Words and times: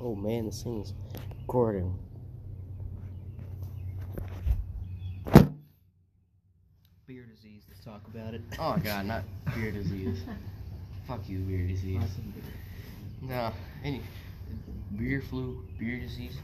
Oh 0.00 0.14
man, 0.14 0.46
this 0.46 0.62
thing's 0.62 0.92
recording. 1.40 1.96
Beer 7.06 7.24
disease. 7.26 7.64
Let's 7.68 7.84
talk 7.84 8.02
about 8.12 8.34
it. 8.34 8.42
Oh 8.58 8.76
god, 8.82 9.06
not 9.06 9.22
beer 9.54 9.70
disease. 9.70 10.22
Fuck 11.08 11.28
you, 11.28 11.38
beer 11.40 11.66
disease. 11.66 12.02
Awesome 12.02 12.32
beer. 12.34 13.30
No, 13.30 13.52
any 13.84 14.02
beer 14.96 15.22
flu, 15.22 15.64
beer 15.78 15.98
disease, 15.98 16.36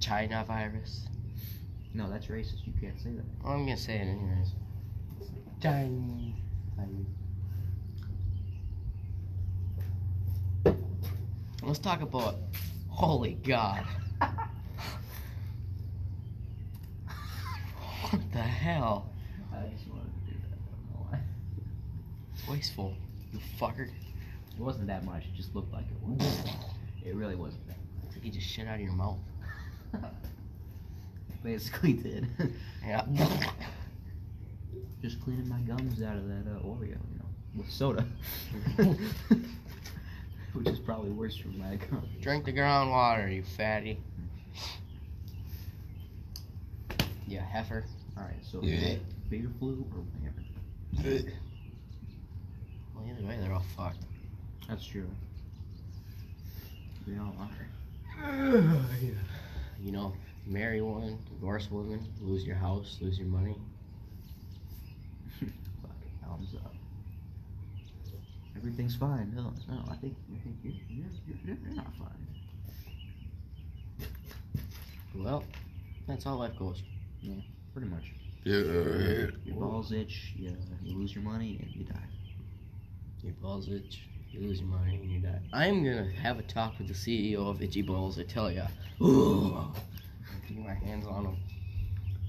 China 0.00 0.44
virus. 0.46 1.06
No, 1.94 2.08
that's 2.10 2.26
racist. 2.26 2.66
You 2.66 2.72
can't 2.80 2.98
say 3.00 3.10
that. 3.10 3.24
I'm 3.44 3.64
gonna 3.64 3.76
say 3.76 3.96
it 3.96 4.06
anyways. 4.08 4.52
Chinese 5.60 6.34
virus. 6.76 7.06
Let's 11.62 11.78
talk 11.78 12.00
about. 12.00 12.36
Holy 12.88 13.34
God. 13.34 13.84
what 18.10 18.22
the 18.32 18.38
hell? 18.38 19.10
I 19.52 19.68
just 19.68 19.88
wanted 19.88 20.06
to 20.26 20.32
do 20.32 20.38
that. 20.50 20.56
I 20.56 20.70
don't 20.70 20.90
know 20.94 21.06
why. 21.10 21.18
It's 22.34 22.48
wasteful, 22.48 22.94
you 23.32 23.38
fucker. 23.60 23.88
It 23.88 24.60
wasn't 24.60 24.86
that 24.88 25.04
much. 25.04 25.24
It 25.24 25.34
just 25.36 25.54
looked 25.54 25.72
like 25.72 25.84
it 25.84 26.02
was. 26.02 26.44
It 27.04 27.14
really 27.14 27.36
wasn't 27.36 27.66
that 27.68 27.76
It's 28.06 28.16
like 28.16 28.24
you 28.24 28.32
just 28.32 28.46
shit 28.48 28.66
out 28.66 28.74
of 28.76 28.80
your 28.80 28.92
mouth. 28.92 29.18
much. 29.92 30.02
Basically 31.44 31.92
did. 31.92 32.26
Yeah. 32.84 33.04
just 35.00 35.20
cleaning 35.22 35.48
my 35.48 35.60
gums 35.60 36.02
out 36.02 36.16
of 36.16 36.26
that 36.28 36.44
uh, 36.50 36.58
Oreo, 36.66 36.88
you 36.88 37.18
know, 37.18 37.26
with 37.56 37.70
soda. 37.70 38.04
Which 40.58 40.68
is 40.68 40.80
probably 40.80 41.10
worse 41.10 41.36
for 41.36 41.48
my 41.48 41.76
gums. 41.76 42.08
Drink 42.20 42.44
the 42.44 42.52
groundwater, 42.52 43.32
you 43.32 43.44
fatty. 43.56 44.00
Yeah, 47.28 47.42
heifer. 47.44 47.84
Alright, 48.16 48.34
so 48.42 48.60
Yeah. 48.60 48.96
beer 49.30 49.48
flu 49.60 49.86
or 49.94 50.02
whatever. 50.18 51.30
Well, 52.94 53.04
either 53.08 53.24
way, 53.28 53.38
they're 53.40 53.52
all 53.52 53.64
fucked. 53.76 54.02
That's 54.68 54.84
true. 54.84 55.08
We 57.06 57.16
all 57.18 57.36
are. 57.38 57.50
You 59.80 59.92
know, 59.92 60.12
marry 60.44 60.82
one, 60.82 61.18
divorce 61.30 61.70
woman, 61.70 62.04
lose 62.20 62.44
your 62.44 62.56
house, 62.56 62.98
lose 63.00 63.16
your 63.16 63.28
money. 63.28 63.54
Fucking 65.38 65.52
thumbs 66.24 66.48
up. 66.56 66.74
Everything's 68.58 68.96
fine. 68.96 69.32
No, 69.36 69.52
no, 69.68 69.84
I 69.88 69.94
think, 69.96 70.16
I 70.34 70.42
think 70.42 70.56
you're, 70.64 70.72
you're, 70.88 71.06
you're, 71.44 71.56
you're 71.64 71.76
not 71.76 71.86
fine. 71.96 72.26
Well, 75.14 75.44
that's 76.08 76.24
how 76.24 76.34
life 76.34 76.58
goes. 76.58 76.82
Yeah, 77.20 77.34
pretty 77.72 77.88
much. 77.88 78.12
Yeah. 78.42 79.30
Your 79.44 79.56
balls 79.56 79.92
itch, 79.92 80.32
you, 80.36 80.56
you 80.82 80.96
lose 80.96 81.14
your 81.14 81.22
money, 81.22 81.60
and 81.62 81.72
you 81.74 81.84
die. 81.84 82.08
Your 83.22 83.34
balls 83.34 83.68
itch, 83.68 84.02
you 84.30 84.40
lose 84.40 84.60
your 84.60 84.68
money, 84.68 84.96
and 85.02 85.10
you 85.10 85.20
die. 85.20 85.40
I'm 85.52 85.84
gonna 85.84 86.10
have 86.20 86.38
a 86.38 86.42
talk 86.42 86.78
with 86.78 86.88
the 86.88 86.94
CEO 86.94 87.48
of 87.48 87.62
Itchy 87.62 87.82
Balls. 87.82 88.18
I 88.18 88.24
tell 88.24 88.50
ya. 88.50 88.66
Ooh. 89.00 89.72
Getting 90.48 90.64
my 90.64 90.74
hands 90.74 91.06
on 91.06 91.26
him. 91.26 91.36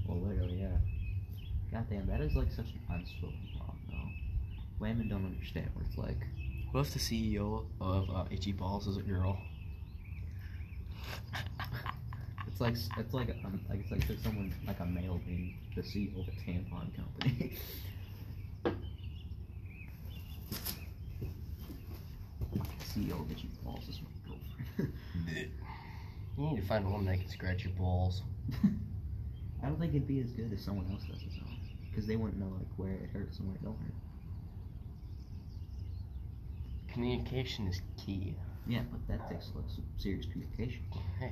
Well, 0.08 0.20
literally, 0.20 0.62
yeah. 0.62 0.78
Goddamn, 1.72 2.08
that 2.08 2.22
is 2.22 2.36
like 2.36 2.52
such 2.52 2.68
an 2.68 2.82
unspoken 2.90 3.50
law, 3.56 3.74
though. 3.74 3.79
Women 4.80 5.10
don't 5.10 5.26
understand 5.26 5.70
what 5.74 5.86
it's 5.86 5.98
like. 5.98 6.26
What 6.72 6.82
if 6.82 6.94
the 6.94 7.00
CEO 7.00 7.66
of 7.82 8.10
uh, 8.10 8.26
Itchy 8.32 8.52
Balls 8.54 8.88
is 8.88 8.98
a 8.98 9.02
girl? 9.02 9.38
It's 12.48 12.62
like 12.62 12.76
it's 12.98 13.14
like 13.14 13.30
um, 13.46 13.62
like 13.70 13.80
it's 13.80 13.92
like 13.92 14.06
there's 14.08 14.22
someone 14.22 14.54
like 14.68 14.80
a 14.82 14.86
male 14.86 15.20
being 15.26 15.56
the 15.76 15.82
CEO 15.82 16.20
of 16.20 16.28
a 16.28 16.32
tampon 16.32 16.94
company. 16.96 17.58
CEO 22.84 23.28
that 23.30 23.42
you 23.44 23.50
balls 23.64 23.88
is 23.88 24.02
my 24.02 24.10
girlfriend. 24.28 24.94
You 26.38 26.46
need 26.50 26.62
to 26.62 26.68
find 26.68 26.86
a 26.86 26.90
woman 26.90 27.06
that 27.06 27.20
can 27.20 27.30
scratch 27.30 27.64
your 27.64 27.74
balls. 27.74 28.24
I 29.64 29.68
don't 29.68 29.80
think 29.80 29.94
it'd 29.94 30.08
be 30.08 30.20
as 30.20 30.32
good 30.32 30.52
as 30.54 30.62
someone 30.62 30.86
else 30.92 31.04
does 31.04 31.22
it 31.22 31.30
though, 31.40 31.52
because 31.90 32.08
they 32.08 32.16
wouldn't 32.16 32.40
know 32.40 32.52
like 32.58 32.68
where 32.78 32.92
it 32.94 33.10
hurts 33.14 33.40
and 33.40 33.48
where 33.48 33.56
it 33.56 33.64
don't 33.64 33.78
hurt. 33.78 33.94
Communication 37.00 37.66
is 37.66 37.80
key. 37.96 38.36
Yeah, 38.68 38.82
but 38.92 39.00
that 39.08 39.30
takes 39.30 39.52
like 39.56 39.64
some 39.74 39.86
serious 39.98 40.26
communication. 40.26 40.82
Hey, 41.18 41.32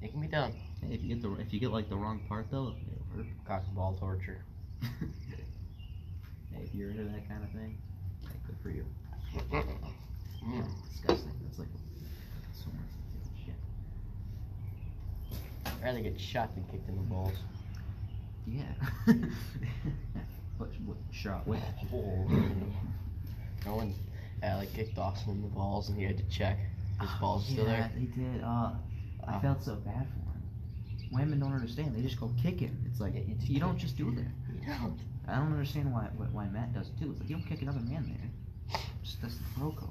it 0.00 0.12
can 0.12 0.20
be 0.20 0.28
done. 0.28 0.54
Hey, 0.80 0.94
if 0.94 1.02
you 1.02 1.08
get 1.08 1.22
the 1.22 1.32
if 1.40 1.52
you 1.52 1.58
get 1.58 1.72
like 1.72 1.88
the 1.88 1.96
wrong 1.96 2.20
part 2.28 2.46
though, 2.52 2.72
it'll 2.86 3.16
hurt. 3.16 3.26
Cock 3.44 3.64
and 3.66 3.74
ball 3.74 3.96
torture. 3.98 4.44
hey, 4.80 6.62
if 6.62 6.72
you're 6.72 6.90
into 6.90 7.02
that 7.02 7.28
kind 7.28 7.42
of 7.42 7.50
thing, 7.50 7.76
hey, 8.22 8.38
good 8.46 8.56
for 8.62 8.70
you. 8.70 8.86
Mm. 10.46 10.64
Disgusting. 10.92 11.32
That's 11.42 11.58
like 11.58 11.68
so 12.52 12.66
much 12.66 13.44
shit. 13.44 13.54
I'd 15.66 15.82
rather 15.82 15.98
get 15.98 16.20
shot 16.20 16.54
than 16.54 16.62
kicked 16.70 16.88
in 16.88 16.94
the 16.94 17.02
balls. 17.02 17.34
Yeah. 18.46 18.62
but 20.60 20.68
what 20.86 20.98
shot 21.10 21.44
with? 21.44 21.60
No 23.66 23.74
one 23.74 23.92
uh, 24.42 24.56
like 24.56 24.72
kicked 24.74 24.94
Dawson 24.96 25.30
in 25.30 25.42
the 25.42 25.48
balls 25.48 25.88
and 25.88 25.98
he 25.98 26.04
had 26.04 26.16
to 26.18 26.24
check 26.24 26.58
his 27.00 27.10
balls 27.20 27.46
still 27.46 27.64
yeah, 27.66 27.88
there. 27.88 27.90
they 27.96 28.04
did. 28.06 28.42
Uh, 28.42 28.72
I 29.26 29.36
Oh. 29.36 29.40
felt 29.40 29.62
so 29.62 29.74
bad 29.76 30.06
for 30.08 30.18
him. 30.32 30.42
Women 31.12 31.40
don't 31.40 31.52
understand. 31.52 31.94
They 31.96 32.02
just 32.02 32.18
go 32.20 32.30
kicking. 32.42 32.76
It's 32.86 33.00
like 33.00 33.14
Yeah, 33.14 33.20
you 33.20 33.36
you 33.40 33.60
don't 33.60 33.78
just 33.78 33.96
do 33.96 34.10
that. 34.14 34.30
You 34.62 34.66
don't. 34.66 34.98
I 35.26 35.36
don't 35.36 35.52
understand 35.52 35.92
why 35.92 36.04
why- 36.32 36.48
Matt 36.48 36.72
does 36.72 36.88
it 36.88 36.98
too. 36.98 37.10
It's 37.12 37.20
like 37.20 37.28
you 37.30 37.36
don't 37.36 37.46
kick 37.46 37.62
another 37.62 37.80
man 37.80 38.04
there. 38.08 38.80
Just 39.02 39.20
that's 39.22 39.36
the 39.36 39.44
bro 39.58 39.72
code. 39.72 39.88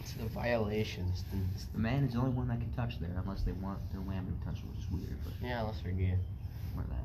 It's 0.00 0.12
the 0.14 0.26
violations. 0.26 1.24
It's- 1.32 1.66
The 1.72 1.78
man 1.78 2.04
is 2.04 2.12
the 2.14 2.20
only 2.20 2.30
one 2.32 2.48
that 2.48 2.60
can 2.60 2.72
touch 2.74 2.98
there 3.00 3.10
unless 3.16 3.42
they 3.42 3.52
want 3.52 3.78
their 3.92 4.00
woman 4.00 4.38
to 4.38 4.44
touch, 4.46 4.62
which 4.64 4.78
is 4.84 4.90
weird. 4.90 5.18
But 5.24 5.32
Yeah, 5.42 5.60
unless 5.62 5.80
they're 5.82 5.92
gay. 5.92 6.18
we're 6.76 6.82
that. 6.84 7.04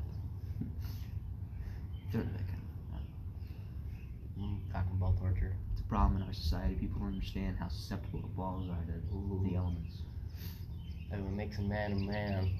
They're 2.12 2.22
that 2.22 2.46
kind 2.46 2.62
of. 4.36 4.42
Mm, 4.42 4.58
cock 4.72 4.84
and 4.90 5.00
ball 5.00 5.14
torture. 5.20 5.52
Problem 5.92 6.22
in 6.22 6.26
our 6.26 6.32
society. 6.32 6.74
People 6.76 7.00
don't 7.00 7.08
understand 7.08 7.58
how 7.60 7.68
susceptible 7.68 8.22
the 8.22 8.28
balls 8.28 8.66
are 8.70 8.80
to 8.86 9.14
Ooh. 9.14 9.46
the 9.46 9.56
elements. 9.56 9.98
That 11.10 11.20
what 11.20 11.34
makes 11.34 11.58
a 11.58 11.60
man 11.60 11.92
a 11.92 11.96
man. 11.96 12.50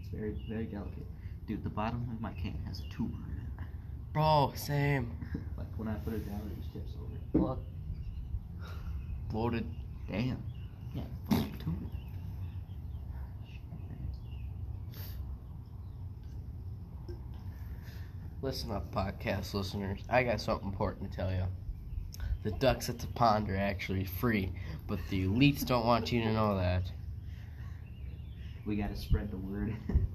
It's 0.00 0.08
very, 0.08 0.34
very 0.48 0.64
delicate. 0.64 1.04
Dude, 1.46 1.62
the 1.62 1.68
bottom 1.68 2.08
of 2.10 2.22
my 2.22 2.32
can 2.32 2.58
has 2.66 2.80
a 2.80 2.88
tumor 2.88 3.18
in 3.28 3.36
it. 3.36 3.66
Bro, 4.14 4.54
same. 4.56 5.10
like 5.58 5.66
when 5.76 5.88
I 5.88 5.94
put 5.96 6.14
it 6.14 6.26
down, 6.26 6.40
it 6.50 6.58
just 6.58 6.72
tips 6.72 6.92
over. 6.98 7.44
Look. 7.46 7.58
Bloated. 9.28 9.66
Damn. 10.10 10.42
Yeah, 10.94 11.02
fucking 11.28 11.56
tumor. 11.62 11.76
Listen 18.40 18.70
up, 18.70 18.90
podcast 18.90 19.52
listeners. 19.52 20.00
I 20.08 20.22
got 20.22 20.40
something 20.40 20.66
important 20.66 21.10
to 21.10 21.14
tell 21.18 21.30
you. 21.30 21.44
The 22.42 22.52
ducks 22.52 22.88
at 22.88 22.98
the 22.98 23.06
pond 23.08 23.50
are 23.50 23.56
actually 23.56 24.04
free, 24.04 24.52
but 24.86 24.98
the 25.10 25.26
elites 25.26 25.64
don't 25.66 25.84
want 25.84 26.10
you 26.10 26.22
to 26.22 26.32
know 26.32 26.56
that. 26.56 26.84
We 28.64 28.76
gotta 28.76 28.96
spread 28.96 29.30
the 29.30 29.36
word. 29.36 29.76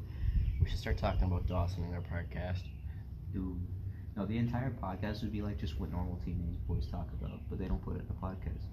We 0.62 0.72
should 0.72 0.80
start 0.80 0.97
talking 0.97 1.25
about 1.25 1.46
Dawson 1.46 1.84
in 1.84 1.94
our 1.94 2.02
podcast. 2.02 2.64
Dude. 3.31 3.59
No, 4.18 4.25
the 4.25 4.38
entire 4.40 4.72
podcast 4.81 5.22
would 5.22 5.31
be 5.31 5.44
like 5.44 5.59
just 5.59 5.80
what 5.80 5.91
normal 5.91 6.19
teenage 6.25 6.58
boys 6.68 6.88
talk 6.88 7.08
about, 7.22 7.40
but 7.52 7.59
they 7.59 7.66
don't 7.66 7.84
put 7.85 7.97
it 7.97 8.02
in 8.02 8.08
a 8.09 8.25
podcast. 8.25 8.64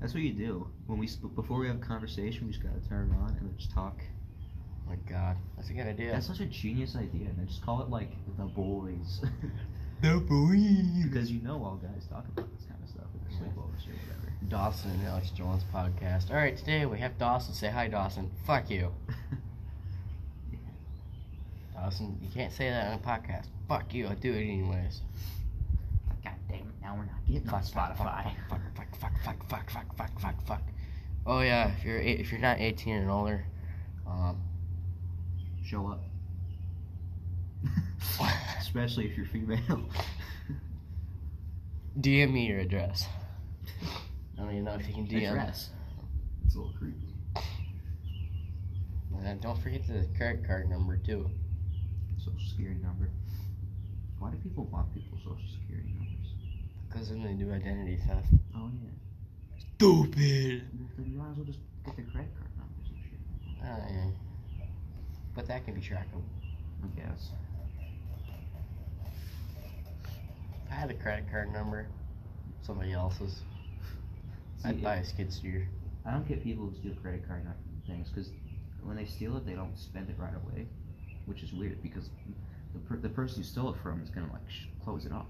That's 0.00 0.14
what 0.14 0.24
you 0.24 0.32
do 0.32 0.66
when 0.88 0.98
we 0.98 1.06
sp- 1.06 1.30
before 1.36 1.60
we 1.60 1.68
have 1.68 1.76
a 1.76 1.78
conversation. 1.78 2.46
We 2.46 2.52
just 2.52 2.64
gotta 2.64 2.80
turn 2.88 3.10
it 3.10 3.22
on 3.22 3.36
and 3.38 3.56
just 3.56 3.70
talk. 3.70 4.00
Oh 4.84 4.90
my 4.90 4.96
god, 5.08 5.36
that's 5.56 5.70
a 5.70 5.74
good 5.74 5.86
idea. 5.86 6.10
That's 6.10 6.26
such 6.26 6.40
a 6.40 6.46
genius 6.46 6.96
idea. 6.96 7.28
And 7.28 7.38
then 7.38 7.46
just 7.46 7.62
call 7.62 7.82
it 7.82 7.88
like 7.88 8.10
the 8.36 8.44
boys, 8.46 9.24
the 10.02 10.18
boys. 10.18 11.04
because 11.04 11.30
you 11.30 11.40
know 11.42 11.62
all 11.62 11.76
guys 11.80 12.06
talk 12.10 12.26
about 12.28 12.50
this 12.52 12.64
kind 12.66 12.82
of 12.82 12.88
stuff 12.88 13.04
in 13.14 13.20
their 13.22 13.30
sleepovers 13.38 13.86
or 13.86 13.92
whatever. 13.92 14.32
Dawson 14.48 14.90
and 14.90 15.06
Alex 15.06 15.30
Jones 15.30 15.62
podcast. 15.72 16.30
All 16.30 16.36
right, 16.36 16.56
today 16.56 16.84
we 16.86 16.98
have 16.98 17.16
Dawson. 17.18 17.54
Say 17.54 17.70
hi, 17.70 17.86
Dawson. 17.86 18.28
Fuck 18.44 18.68
you, 18.68 18.90
Dawson. 21.74 22.18
You 22.20 22.28
can't 22.34 22.52
say 22.52 22.68
that 22.68 22.88
on 22.88 22.94
a 22.94 22.98
podcast. 22.98 23.46
Fuck 23.68 23.94
you. 23.94 24.08
I 24.08 24.14
do 24.14 24.32
it 24.32 24.42
anyways. 24.42 25.02
God 26.24 26.34
damn 26.48 26.58
it! 26.58 26.64
Now 26.82 26.96
we're 26.96 27.04
not 27.04 27.24
getting 27.26 27.48
on 27.48 27.62
Fuck, 27.62 27.72
fuck, 27.72 27.96
Spotify. 27.96 28.32
Fuck, 28.48 28.60
fuck, 28.76 28.96
fuck, 28.98 29.12
fuck, 29.24 29.48
fuck, 29.48 29.70
fuck, 29.70 29.96
fuck, 29.96 30.20
fuck, 30.20 30.42
fuck. 30.46 30.62
Oh 31.24 31.40
yeah, 31.40 31.70
if 31.78 31.84
you're 31.84 32.00
eight, 32.00 32.18
if 32.18 32.32
you're 32.32 32.40
not 32.40 32.58
18 32.58 32.96
and 32.96 33.08
older, 33.10 33.44
um, 34.06 34.42
Show 35.64 35.86
up. 35.86 36.02
Especially 38.60 39.06
if 39.06 39.16
you're 39.16 39.26
female. 39.26 39.88
DM 42.00 42.32
me 42.32 42.46
your 42.46 42.60
address. 42.60 43.06
I 44.38 44.42
don't 44.42 44.50
even 44.50 44.64
know 44.64 44.74
if 44.74 44.86
you 44.88 44.94
can 44.94 45.06
DM. 45.06 45.28
Address. 45.30 45.70
It's 46.44 46.54
a 46.54 46.58
little 46.58 46.74
creepy. 46.78 47.12
And 49.24 49.40
don't 49.40 49.58
forget 49.58 49.86
the 49.86 50.06
credit 50.16 50.46
card 50.46 50.68
number 50.68 50.96
too. 50.96 51.30
Social 52.18 52.40
security 52.48 52.80
number. 52.82 53.08
Why 54.18 54.30
do 54.30 54.36
people 54.38 54.64
want 54.64 54.92
people's 54.94 55.20
social 55.22 55.48
security 55.60 55.90
numbers? 55.96 56.34
Because 56.88 57.08
then 57.10 57.22
they 57.22 57.32
do 57.34 57.52
identity 57.52 57.98
theft. 58.06 58.28
Oh 58.56 58.70
yeah. 58.82 58.90
Stupid. 59.76 60.62
Then 60.96 61.06
you 61.10 61.18
might 61.18 61.30
as 61.30 61.36
well 61.36 61.46
just 61.46 61.58
get 61.84 61.96
the 61.96 62.02
credit 62.02 62.30
card 62.36 62.50
numbers 62.56 62.86
and 62.88 62.98
shit. 63.02 63.20
Oh, 63.64 63.76
yeah. 63.90 64.66
But 65.34 65.46
that 65.48 65.64
can 65.64 65.74
be 65.74 65.80
trackable. 65.80 66.22
I 66.82 67.00
guess. 67.00 67.30
If 70.64 70.68
I 70.68 70.70
had 70.82 70.90
a 70.90 70.94
credit 70.94 71.30
card 71.30 71.52
number, 71.52 71.86
somebody 72.60 72.92
else's, 72.92 73.42
See, 74.56 74.68
I'd 74.68 74.82
buy 74.82 74.96
a 74.96 75.04
skid 75.04 75.32
steer. 75.32 75.68
I 76.04 76.10
don't 76.10 76.26
get 76.26 76.42
people 76.42 76.66
who 76.66 76.74
steal 76.74 76.94
credit 77.00 77.26
card 77.26 77.44
num- 77.44 77.54
things 77.86 78.08
because 78.08 78.30
when 78.82 78.96
they 78.96 79.04
steal 79.04 79.36
it, 79.36 79.46
they 79.46 79.52
don't 79.52 79.78
spend 79.78 80.10
it 80.10 80.16
right 80.18 80.34
away, 80.34 80.66
which 81.26 81.44
is 81.44 81.52
weird 81.52 81.80
because 81.84 82.10
the 82.72 82.80
per- 82.80 82.96
the 82.96 83.08
person 83.08 83.38
you 83.38 83.44
stole 83.44 83.70
it 83.70 83.76
from 83.80 84.02
is 84.02 84.10
gonna 84.10 84.32
like 84.32 84.42
sh- 84.50 84.66
close 84.82 85.06
it 85.06 85.12
off. 85.12 85.26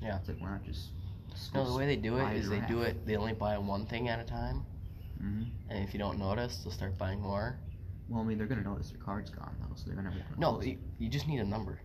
Yeah. 0.00 0.18
It's 0.18 0.28
like 0.28 0.40
we're 0.40 0.50
not 0.50 0.64
just. 0.64 0.90
No, 1.52 1.68
the 1.68 1.76
way 1.76 1.86
they 1.86 1.96
do 1.96 2.18
it 2.18 2.36
is 2.36 2.48
they 2.48 2.60
do 2.60 2.82
it. 2.82 3.04
They 3.06 3.16
only 3.16 3.32
buy 3.32 3.58
one 3.58 3.86
thing 3.86 4.08
at 4.08 4.20
a 4.20 4.24
time, 4.24 4.62
Mm 5.20 5.32
-hmm. 5.32 5.70
and 5.70 5.84
if 5.84 5.94
you 5.94 5.98
don't 5.98 6.18
notice, 6.18 6.62
they'll 6.62 6.72
start 6.72 6.96
buying 6.96 7.20
more. 7.20 7.58
Well, 8.08 8.22
I 8.22 8.24
mean, 8.24 8.38
they're 8.38 8.46
gonna 8.54 8.62
notice 8.70 8.90
their 8.92 9.02
card's 9.02 9.30
gone 9.30 9.56
though, 9.60 9.74
so 9.74 9.86
they're 9.86 9.96
gonna. 9.96 10.10
wanna 10.10 10.38
No, 10.38 10.62
you, 10.62 10.78
you 10.98 11.08
just 11.08 11.26
need 11.26 11.40
a 11.40 11.44
number. 11.44 11.80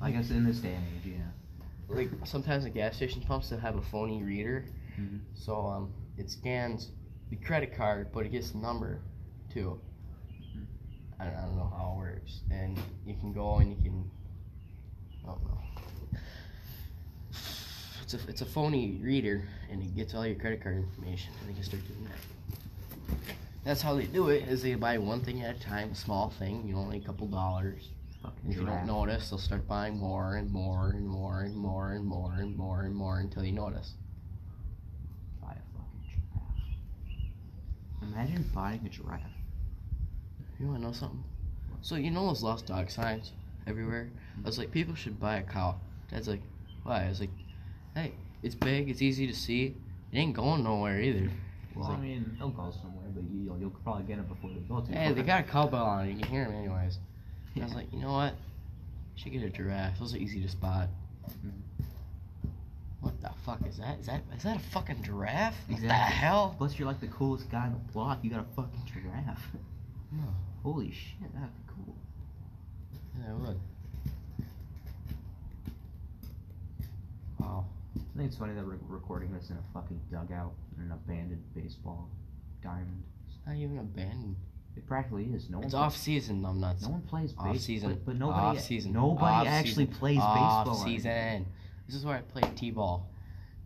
I 0.00 0.10
guess 0.10 0.30
in 0.30 0.44
this 0.44 0.58
day 0.58 0.74
and 0.74 0.84
age, 1.04 1.12
yeah. 1.16 1.94
Like 1.94 2.10
sometimes 2.24 2.64
the 2.64 2.70
gas 2.70 2.96
station 2.96 3.20
pumps 3.22 3.48
they'll 3.50 3.58
have 3.58 3.76
a 3.76 3.82
phony 3.82 4.22
reader, 4.22 4.64
Mhm. 4.98 5.20
so 5.34 5.66
um, 5.66 5.92
it 6.16 6.30
scans 6.30 6.90
the 7.30 7.36
credit 7.36 7.74
card, 7.76 8.12
but 8.12 8.24
it 8.26 8.30
gets 8.32 8.50
the 8.52 8.58
number 8.58 9.00
too. 9.52 9.80
Mhm. 10.30 10.66
I, 11.18 11.26
I 11.28 11.44
don't 11.46 11.56
know 11.56 11.72
how 11.76 11.94
it 11.94 11.98
works, 11.98 12.40
and 12.50 12.78
you 13.06 13.14
can 13.14 13.32
go 13.32 13.56
and 13.56 13.70
you 13.70 13.76
can. 13.82 14.10
I 15.24 15.26
don't 15.28 15.44
know. 15.44 15.58
It's 18.02 18.14
a 18.14 18.18
it's 18.28 18.40
a 18.40 18.46
phony 18.46 18.98
reader, 19.02 19.46
and 19.70 19.82
it 19.82 19.94
gets 19.96 20.14
all 20.14 20.26
your 20.26 20.36
credit 20.38 20.62
card 20.62 20.76
information, 20.78 21.32
and 21.40 21.48
they 21.50 21.54
can 21.54 21.62
start 21.62 21.82
doing 21.86 22.04
that. 22.04 23.16
That's 23.64 23.82
how 23.82 23.94
they 23.96 24.06
do 24.06 24.28
it. 24.28 24.48
Is 24.48 24.62
they 24.62 24.74
buy 24.76 24.96
one 24.98 25.20
thing 25.20 25.42
at 25.42 25.56
a 25.56 25.60
time, 25.60 25.90
a 25.90 25.94
small 25.94 26.30
thing, 26.30 26.66
you 26.66 26.74
know, 26.74 26.80
only 26.80 26.98
a 26.98 27.00
couple 27.02 27.26
dollars. 27.26 27.90
Fucking 28.22 28.50
if 28.50 28.56
you 28.56 28.66
don't 28.66 28.86
notice, 28.86 29.30
they'll 29.30 29.38
start 29.38 29.66
buying 29.68 29.96
more 29.96 30.36
and 30.36 30.50
more 30.50 30.90
and 30.90 31.06
more 31.06 31.42
and 31.42 31.54
more 31.56 31.92
and 31.92 32.04
more 32.04 32.32
and 32.38 32.56
more 32.56 32.82
and 32.82 32.94
more 32.94 33.20
until 33.20 33.44
you 33.44 33.52
notice. 33.52 33.94
Buy 35.40 35.52
a 35.52 35.78
fucking 35.78 36.02
giraffe. 36.10 38.02
Imagine 38.02 38.50
buying 38.54 38.84
a 38.84 38.88
giraffe. 38.88 39.22
You 40.58 40.66
wanna 40.66 40.80
know 40.80 40.92
something? 40.92 41.22
So 41.80 41.94
you 41.94 42.10
know 42.10 42.26
those 42.26 42.42
lost 42.42 42.66
dog 42.66 42.90
signs 42.90 43.32
everywhere? 43.68 44.10
Mm-hmm. 44.32 44.40
I 44.44 44.48
was 44.48 44.58
like, 44.58 44.72
people 44.72 44.94
should 44.96 45.20
buy 45.20 45.36
a 45.36 45.42
cow. 45.42 45.76
Dad's 46.10 46.26
like, 46.28 46.42
why? 46.82 47.04
I 47.04 47.08
was 47.08 47.20
like, 47.20 47.30
hey, 47.94 48.12
it's 48.42 48.54
big, 48.56 48.90
it's 48.90 49.02
easy 49.02 49.26
to 49.28 49.34
see. 49.34 49.76
It 50.10 50.18
ain't 50.18 50.34
going 50.34 50.64
nowhere 50.64 51.00
either. 51.00 51.30
Well, 51.76 51.88
like- 51.90 51.98
I 51.98 52.00
mean, 52.00 52.36
they'll 52.38 52.48
go 52.50 52.72
somewhere, 52.82 53.04
but 53.14 53.22
you, 53.30 53.42
you'll, 53.44 53.58
you'll 53.60 53.70
probably 53.70 54.02
get 54.04 54.18
it 54.18 54.28
before 54.28 54.50
they 54.50 54.56
go 54.60 54.80
to. 54.80 54.90
Hey, 54.92 55.12
they 55.12 55.22
got 55.22 55.40
a 55.40 55.42
cowbell 55.44 55.84
on 55.86 56.06
it. 56.08 56.12
You 56.14 56.18
can 56.20 56.28
hear 56.28 56.44
them 56.46 56.54
anyways. 56.54 56.98
I 57.62 57.64
was 57.64 57.74
like, 57.74 57.92
you 57.92 58.00
know 58.00 58.12
what? 58.12 58.34
Should 59.16 59.32
get 59.32 59.42
a 59.42 59.50
giraffe. 59.50 59.98
Those 59.98 60.14
are 60.14 60.18
easy 60.18 60.40
to 60.42 60.48
spot. 60.48 60.88
Mhm. 61.28 61.52
What 63.00 63.20
the 63.20 63.30
fuck 63.44 63.64
is 63.66 63.78
that? 63.78 63.98
Is 64.00 64.06
that 64.06 64.22
is 64.36 64.42
that 64.42 64.56
a 64.56 64.60
fucking 64.60 65.02
giraffe? 65.02 65.56
What 65.68 65.80
the 65.80 65.88
hell? 65.92 66.54
Plus, 66.58 66.78
you're 66.78 66.88
like 66.88 67.00
the 67.00 67.06
coolest 67.08 67.50
guy 67.50 67.66
on 67.66 67.72
the 67.72 67.92
block. 67.92 68.18
You 68.22 68.30
got 68.30 68.40
a 68.40 68.54
fucking 68.54 68.82
giraffe. 68.92 69.46
No. 70.12 70.24
Holy 70.62 70.90
shit, 70.90 71.32
that'd 71.34 71.48
be 71.48 71.72
cool. 71.74 71.94
Yeah, 73.18 73.30
I 73.30 73.34
would. 73.34 73.60
Wow. 77.38 77.66
I 77.96 78.16
think 78.16 78.28
it's 78.28 78.36
funny 78.36 78.54
that 78.54 78.66
we're 78.66 78.78
recording 78.88 79.32
this 79.32 79.50
in 79.50 79.56
a 79.56 79.62
fucking 79.72 80.00
dugout 80.10 80.52
in 80.76 80.84
an 80.84 80.92
abandoned 80.92 81.42
baseball 81.54 82.08
diamond. 82.62 83.02
It's 83.28 83.38
not 83.46 83.56
even 83.56 83.78
abandoned. 83.78 84.36
It 84.78 84.86
practically 84.86 85.24
is. 85.34 85.50
No 85.50 85.58
one. 85.58 85.66
It's 85.66 85.74
plays- 85.74 85.80
off 85.82 85.96
season, 85.96 86.44
I'm 86.44 86.60
nuts. 86.60 86.82
No 86.84 86.90
one 86.90 87.02
plays 87.02 87.34
Off 87.36 87.46
baseball. 87.46 87.58
season. 87.58 87.88
But, 87.90 88.06
but 88.06 88.16
nobody. 88.16 88.58
Off 88.58 88.60
season. 88.60 88.92
Nobody 88.92 89.24
Off 89.24 89.46
actually 89.48 89.86
season. 89.86 89.98
plays 89.98 90.18
Off 90.20 90.34
baseball. 90.34 90.76
Off 90.80 90.84
season. 90.84 91.46
This 91.86 91.96
is 91.96 92.04
where 92.04 92.16
I 92.16 92.20
play 92.20 92.42
T-ball. 92.54 93.10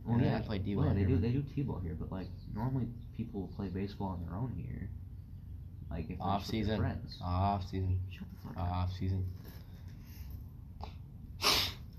Well, 0.07 0.19
yeah, 0.21 0.39
I 0.39 0.41
played 0.41 0.65
D-ball 0.65 0.85
well, 0.87 0.95
they 0.95 1.05
do. 1.05 1.17
They 1.19 1.31
do 1.31 1.43
t-ball 1.55 1.79
here, 1.81 1.95
but 1.99 2.11
like 2.11 2.27
normally 2.55 2.89
people 3.17 3.43
will 3.43 3.49
play 3.49 3.69
baseball 3.69 4.09
on 4.09 4.27
their 4.27 4.35
own 4.37 4.53
here. 4.57 4.89
Like 5.91 6.09
if 6.11 6.19
they're 6.19 6.27
Off 6.27 6.41
just 6.41 6.53
with 6.55 6.67
their 6.67 6.77
season. 6.77 6.81
friends. 6.81 7.19
Off 7.23 7.69
season. 7.71 8.01
Shut 8.11 8.27
the 8.33 8.49
fuck 8.49 8.57
up. 8.65 8.73
Off 8.73 8.93
season. 8.99 9.27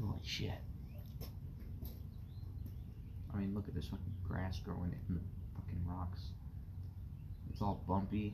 Holy 0.02 0.20
shit. 0.24 0.52
I 3.34 3.38
mean, 3.38 3.54
look 3.54 3.68
at 3.68 3.74
this 3.76 3.86
fucking 3.86 4.14
grass 4.28 4.60
growing 4.60 4.94
in 5.08 5.16
the 5.16 5.22
fucking 5.56 5.82
rocks. 5.88 6.20
It's 7.52 7.62
all 7.62 7.84
bumpy. 7.88 8.34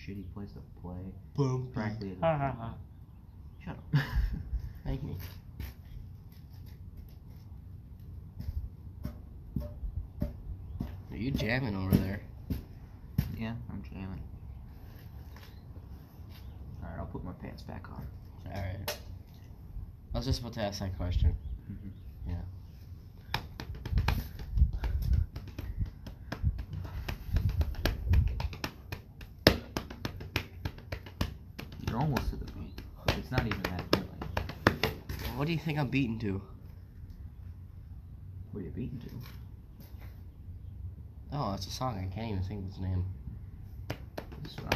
It's 0.00 0.08
a 0.08 0.10
shitty 0.12 0.24
place 0.34 0.52
to 0.52 0.60
play. 0.80 0.94
Boom. 1.34 1.68
Practically. 1.72 2.16
Ha 2.20 2.36
ha 2.36 2.56
ha. 2.58 2.74
Shut 3.64 3.76
up. 3.76 4.02
Thank 4.84 5.02
me. 5.02 5.14
Are 11.10 11.16
you 11.16 11.30
jamming 11.30 11.76
over 11.76 11.94
there? 11.96 12.20
yeah, 13.38 13.54
I'm 13.70 13.82
jamming. 13.82 14.22
Alright, 16.82 16.98
I'll 16.98 17.06
put 17.06 17.24
my 17.24 17.32
pants 17.32 17.62
back 17.62 17.86
on. 17.90 18.06
Alright. 18.46 18.98
I 20.14 20.18
was 20.18 20.26
just 20.26 20.40
about 20.40 20.52
to 20.54 20.60
ask 20.62 20.80
that 20.80 20.96
question. 20.96 21.34
Mhm. 21.70 21.90
Yeah. 22.28 22.34
It's 33.30 33.38
not 33.38 33.46
even 33.46 33.62
that. 33.62 33.84
What 35.36 35.46
do 35.46 35.52
you 35.52 35.58
think 35.58 35.78
I'm 35.78 35.88
beaten 35.88 36.18
to? 36.20 36.42
what 38.50 38.60
are 38.60 38.64
you 38.64 38.70
beaten 38.70 38.98
to? 39.00 39.10
Oh, 41.32 41.54
it's 41.54 41.66
a 41.66 41.70
song. 41.70 41.96
I 41.96 42.12
can't 42.12 42.32
even 42.32 42.42
think 42.42 42.64
of 42.64 42.70
its 42.70 42.80
name. 42.80 43.04
This 44.42 44.52
is 44.52 44.58
what 44.58 44.74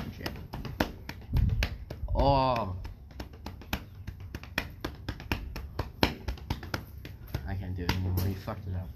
Oh. 2.15 2.77
I 7.49 7.55
can't 7.57 7.77
do 7.77 7.83
it 7.83 7.93
anymore. 7.93 8.15
You 8.29 8.37
fucked 8.37 8.69
it 8.69 8.77
up. 8.77 8.89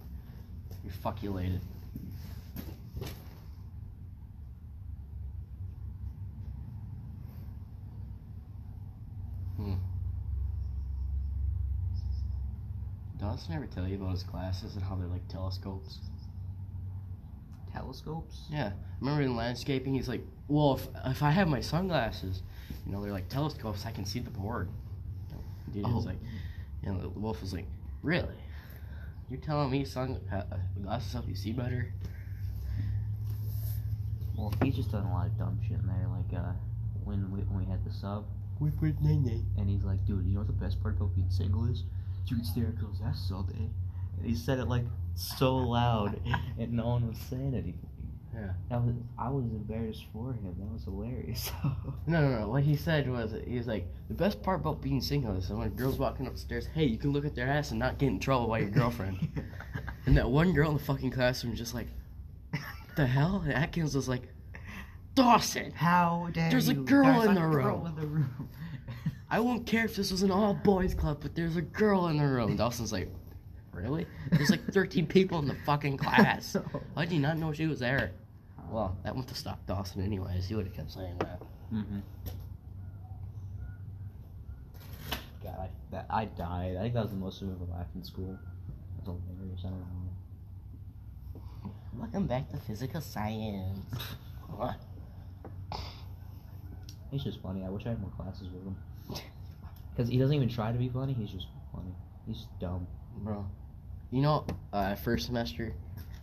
You 0.85 0.91
fuckulated. 0.93 1.61
Dawson 13.39 13.55
ever 13.55 13.67
tell 13.67 13.87
you 13.87 13.95
about 13.95 14.11
his 14.11 14.25
glasses 14.25 14.75
and 14.75 14.83
how 14.83 14.97
they're 14.97 15.07
like 15.07 15.27
telescopes? 15.29 15.99
Telescopes? 17.73 18.47
Yeah. 18.51 18.73
Remember 19.01 19.23
in 19.23 19.37
landscaping, 19.37 19.95
he's 19.95 20.09
like, 20.09 20.23
well, 20.49 20.75
if, 20.75 20.89
if 21.07 21.23
I 21.23 21.31
have 21.31 21.47
my 21.47 21.61
sunglasses, 21.61 22.43
you 22.85 22.91
know, 22.91 23.01
they're 23.01 23.13
like 23.13 23.29
telescopes, 23.29 23.87
I 23.87 23.93
can 23.93 24.05
see 24.05 24.19
the 24.19 24.31
board. 24.31 24.69
Dude 25.73 25.85
was 25.85 26.05
Oh. 26.05 26.09
like, 26.09 26.19
you 26.83 26.91
know, 26.93 27.01
the 27.01 27.09
wolf 27.11 27.41
was 27.41 27.53
like, 27.53 27.67
really? 28.03 28.35
You're 29.31 29.41
telling 29.41 29.71
me 29.71 29.85
sun 29.85 30.19
uh, 30.33 30.99
help 31.13 31.29
you 31.29 31.37
see 31.37 31.53
better? 31.53 31.93
Well, 34.37 34.53
he's 34.65 34.75
just 34.75 34.91
done 34.91 35.05
a 35.05 35.13
lot 35.13 35.27
of 35.27 35.39
dumb 35.39 35.61
shit 35.63 35.79
in 35.79 35.87
there. 35.87 36.09
Like 36.09 36.41
uh, 36.43 36.53
when 37.05 37.31
we, 37.31 37.41
when 37.43 37.65
we 37.65 37.71
had 37.71 37.85
the 37.85 37.93
sub, 37.93 38.25
We 38.59 38.71
put 38.71 39.01
nay 39.01 39.43
and 39.57 39.69
he's 39.71 39.85
like, 39.85 40.05
"Dude, 40.07 40.25
you 40.27 40.33
know 40.35 40.41
what 40.41 40.47
the 40.49 40.53
best 40.53 40.81
part 40.83 40.97
about 40.97 41.15
being 41.15 41.31
single 41.31 41.67
is? 41.71 41.85
You 42.31 42.37
can 42.37 42.45
stare 42.45 42.67
at 42.67 42.79
girls' 42.79 43.01
asses 43.05 43.31
all 43.33 43.43
day." 43.43 43.55
Eh? 43.59 44.19
And 44.19 44.27
he 44.27 44.35
said 44.35 44.59
it 44.59 44.69
like 44.69 44.85
so 45.15 45.57
loud, 45.57 46.21
and 46.59 46.73
no 46.73 46.87
one 46.89 47.09
was 47.09 47.19
saying 47.19 47.55
anything. 47.55 47.89
Yeah. 48.35 48.53
That 48.71 48.83
was 48.85 48.95
I 49.19 49.31
was 49.31 49.45
embarrassed 49.47 50.05
for 50.13 50.33
him. 50.33 50.55
That 50.59 50.73
was 50.73 50.85
hilarious. 50.85 51.51
No, 52.07 52.23
no, 52.23 52.41
no. 52.41 52.49
What 52.49 52.63
he 52.63 52.75
said 52.77 53.11
was, 53.11 53.35
he 53.47 53.59
was 53.59 53.67
like, 53.67 53.87
the 54.09 54.15
best 54.15 54.43
part 54.43 54.61
about 54.61 54.81
being 54.81 55.03
single 55.03 55.37
is 55.37 55.51
when 55.51 55.67
a 55.67 55.71
girl's 55.71 55.99
walking 55.99 56.27
upstairs, 56.27 56.67
hey, 56.75 56.85
you 56.85 56.97
can 56.97 57.13
look 57.13 57.27
at 57.27 57.35
their 57.35 57.47
ass 57.47 57.71
and 57.71 57.79
not 57.79 57.99
get 57.99 58.07
in 58.07 58.19
trouble 58.19 58.47
by 58.47 58.61
your 58.61 58.71
girlfriend. 58.71 59.29
and 60.07 60.17
that 60.17 60.31
one 60.31 60.55
girl 60.55 60.71
in 60.71 60.79
the 60.79 60.83
fucking 60.83 61.11
classroom 61.11 61.55
just 61.55 61.75
like, 61.75 61.89
the 62.97 63.07
hell? 63.07 63.43
And 63.45 63.53
Atkins 63.53 63.95
was 63.95 64.09
like, 64.09 64.23
Dawson, 65.15 65.73
How 65.73 66.29
dare 66.33 66.51
There's 66.51 66.69
a 66.71 66.75
you? 66.75 66.85
girl 66.85 67.05
There's 67.05 67.25
in 67.27 67.31
a 67.33 67.35
the 67.35 67.55
girl 67.55 67.87
in 67.87 67.95
the 67.97 68.07
room. 68.07 68.49
I 69.31 69.41
won't 69.41 69.67
care 69.67 69.85
if 69.85 69.95
this 69.95 70.11
was 70.11 70.23
an 70.23 70.31
all 70.31 70.55
boys 70.55 70.95
club, 70.95 71.19
but 71.21 71.35
there's 71.35 71.57
a 71.57 71.63
girl 71.63 72.09
in 72.09 72.17
the 72.17 72.27
room. 72.27 72.57
Dawson's 72.57 72.93
like, 72.93 73.11
really? 73.73 74.07
There's 74.33 74.51
like 74.51 74.73
13 74.73 75.07
people 75.07 75.39
in 75.39 75.47
the 75.47 75.57
fucking 75.67 75.97
class. 75.99 76.57
Why 76.95 77.05
did 77.05 77.13
you 77.13 77.21
not 77.21 77.37
know 77.37 77.53
she 77.53 77.67
was 77.67 77.79
there? 77.79 78.13
Well, 78.71 78.97
that 79.05 79.15
went 79.15 79.29
to 79.29 79.35
stop 79.35 79.65
Dawson 79.67 80.03
anyways. 80.03 80.47
He 80.49 80.55
would 80.55 80.67
have 80.67 80.75
kept 80.75 80.93
saying 80.93 81.17
that. 81.21 81.43
Mm-hmm. 81.73 81.99
God, 85.43 85.57
I, 85.59 85.69
that, 85.91 86.07
I 86.11 86.25
died. 86.25 86.77
I 86.77 86.83
think 86.83 86.95
that 86.95 87.03
was 87.03 87.11
the 87.13 87.17
most 87.19 87.43
I've 87.43 87.51
ever 87.51 87.65
laughed 87.71 87.95
in 87.95 88.05
school. 88.05 88.39
That's 88.97 89.07
hilarious. 89.07 89.61
I 89.61 89.69
don't 89.69 89.81
know. 89.81 89.87
Welcome 91.95 92.27
back 92.27 92.49
to 92.51 92.57
physical 92.59 93.01
science. 93.01 93.85
What? 94.57 94.77
He's 97.11 97.23
just 97.23 97.43
funny. 97.43 97.63
I 97.63 97.69
wish 97.69 97.85
I 97.85 97.91
had 97.91 98.01
more 98.01 98.11
classes 98.17 98.49
with 98.49 98.65
him. 98.65 98.75
Because 99.91 100.11
he 100.11 100.19
doesn't 100.19 100.35
even 100.35 100.49
try 100.49 100.73
to 100.73 100.79
be 100.79 100.89
funny. 100.89 101.13
He's 101.13 101.31
just 101.31 101.47
funny. 101.73 101.95
He's 102.27 102.47
dumb. 102.61 102.87
Bro. 103.19 103.47
You 104.11 104.23
know, 104.23 104.47
uh, 104.73 104.95
first 104.95 105.27
semester, 105.27 105.75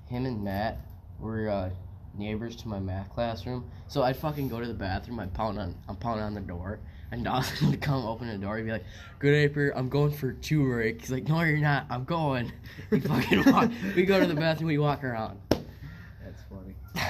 him 0.08 0.26
and 0.26 0.44
Matt 0.44 0.80
were 1.20 1.50
uh, 1.50 1.70
neighbors 2.18 2.56
to 2.58 2.68
my 2.68 2.80
math 2.80 3.10
classroom. 3.14 3.70
So 3.88 4.04
I'd 4.04 4.18
fucking 4.18 4.50
go 4.50 4.60
to 4.60 4.68
the 4.68 4.74
bathroom, 4.74 5.20
I'd 5.20 5.34
pound 5.34 5.60
on, 5.60 5.76
I'm 5.88 5.96
pounding 5.96 6.24
on 6.24 6.34
the 6.34 6.42
door, 6.42 6.80
and 7.12 7.24
Dawson 7.26 7.70
would 7.70 7.82
come 7.82 8.06
open 8.06 8.28
the 8.28 8.38
door. 8.38 8.58
He'd 8.58 8.64
be 8.64 8.72
like, 8.72 8.86
"Good 9.20 9.34
April, 9.34 9.72
I'm 9.76 9.90
going 9.90 10.12
for 10.12 10.34
two 10.34 10.64
break." 10.64 11.02
He's 11.02 11.12
like, 11.12 11.28
"No, 11.28 11.42
you're 11.42 11.58
not. 11.58 11.86
I'm 11.90 12.06
going." 12.06 12.52
We 12.92 13.00
fucking 13.00 13.52
walk. 13.52 13.72
we 13.96 14.06
go 14.06 14.20
to 14.20 14.26
the 14.26 14.36
bathroom. 14.36 14.68
We 14.68 14.78
walk 14.78 15.04
around. 15.04 15.40
That's 15.50 16.42
funny. 16.50 16.76